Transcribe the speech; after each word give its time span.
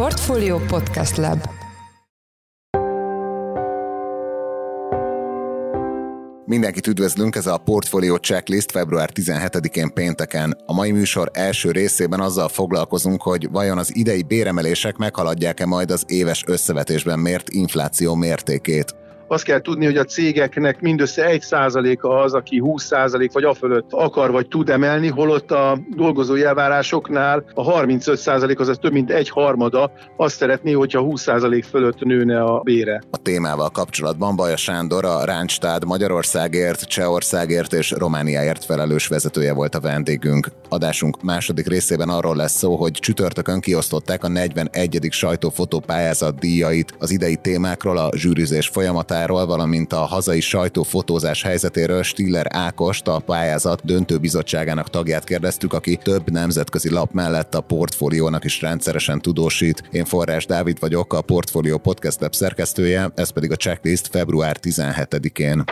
Portfolio 0.00 0.58
Podcast 0.58 1.16
Lab 1.16 1.48
Mindenkit 6.44 6.86
üdvözlünk, 6.86 7.36
ez 7.36 7.46
a 7.46 7.58
Portfolio 7.58 8.16
Checklist 8.16 8.70
február 8.70 9.10
17-én 9.14 9.92
pénteken. 9.92 10.56
A 10.66 10.72
mai 10.72 10.90
műsor 10.90 11.30
első 11.32 11.70
részében 11.70 12.20
azzal 12.20 12.48
foglalkozunk, 12.48 13.22
hogy 13.22 13.50
vajon 13.50 13.78
az 13.78 13.96
idei 13.96 14.22
béremelések 14.22 14.96
meghaladják-e 14.96 15.66
majd 15.66 15.90
az 15.90 16.04
éves 16.06 16.44
összevetésben 16.46 17.18
mért 17.18 17.48
infláció 17.48 18.14
mértékét. 18.14 18.99
Azt 19.32 19.44
kell 19.44 19.60
tudni, 19.60 19.84
hogy 19.84 19.96
a 19.96 20.04
cégeknek 20.04 20.80
mindössze 20.80 21.30
1%-a 21.32 22.08
az, 22.08 22.34
aki 22.34 22.62
20% 22.64 23.30
vagy 23.32 23.44
afölött 23.44 23.86
akar 23.90 24.30
vagy 24.30 24.48
tud 24.48 24.68
emelni, 24.68 25.08
holott 25.08 25.50
a 25.50 25.78
dolgozói 25.96 26.44
elvárásoknál 26.44 27.44
a 27.54 27.64
35% 27.64 28.58
az 28.58 28.78
több 28.80 28.92
mint 28.92 29.10
egy 29.10 29.28
harmada 29.28 29.92
azt 30.16 30.36
szeretné, 30.36 30.72
hogyha 30.72 31.06
20% 31.06 31.64
fölött 31.70 32.00
nőne 32.00 32.42
a 32.42 32.60
bére. 32.60 33.02
A 33.10 33.16
témával 33.16 33.68
kapcsolatban 33.68 34.36
Baja 34.36 34.56
Sándor, 34.56 35.04
a 35.04 35.24
Ráncstád 35.24 35.84
Magyarországért, 35.84 36.82
Csehországért 36.82 37.72
és 37.72 37.90
Romániáért 37.90 38.64
felelős 38.64 39.06
vezetője 39.06 39.52
volt 39.52 39.74
a 39.74 39.80
vendégünk. 39.80 40.48
Adásunk 40.68 41.22
második 41.22 41.68
részében 41.68 42.08
arról 42.08 42.36
lesz 42.36 42.56
szó, 42.56 42.76
hogy 42.76 42.92
csütörtökön 42.92 43.60
kiosztották 43.60 44.24
a 44.24 44.28
41. 44.28 45.06
sajtófotópályázat 45.10 46.38
díjait 46.38 46.94
az 46.98 47.10
idei 47.10 47.36
témákról, 47.36 47.98
a 47.98 48.10
zsűrizés 48.16 48.68
folyamatát 48.68 49.18
pályázatáról, 49.20 49.46
valamint 49.46 49.92
a 49.92 49.98
hazai 49.98 50.40
sajtófotózás 50.40 51.42
helyzetéről 51.42 52.02
Stiller 52.02 52.46
Ákost, 52.48 53.08
a 53.08 53.18
pályázat 53.18 53.84
döntőbizottságának 53.84 54.90
tagját 54.90 55.24
kérdeztük, 55.24 55.72
aki 55.72 55.96
több 55.96 56.30
nemzetközi 56.30 56.90
lap 56.90 57.12
mellett 57.12 57.54
a 57.54 57.60
portfóliónak 57.60 58.44
is 58.44 58.60
rendszeresen 58.60 59.20
tudósít. 59.20 59.82
Én 59.90 60.04
Forrás 60.04 60.46
Dávid 60.46 60.80
vagyok, 60.80 61.12
a 61.12 61.22
Portfólió 61.22 61.78
Podcast 61.78 62.20
Lab 62.20 62.34
szerkesztője, 62.34 63.10
ez 63.14 63.30
pedig 63.30 63.50
a 63.50 63.56
checklist 63.56 64.06
február 64.06 64.56
17-én. 64.62 65.64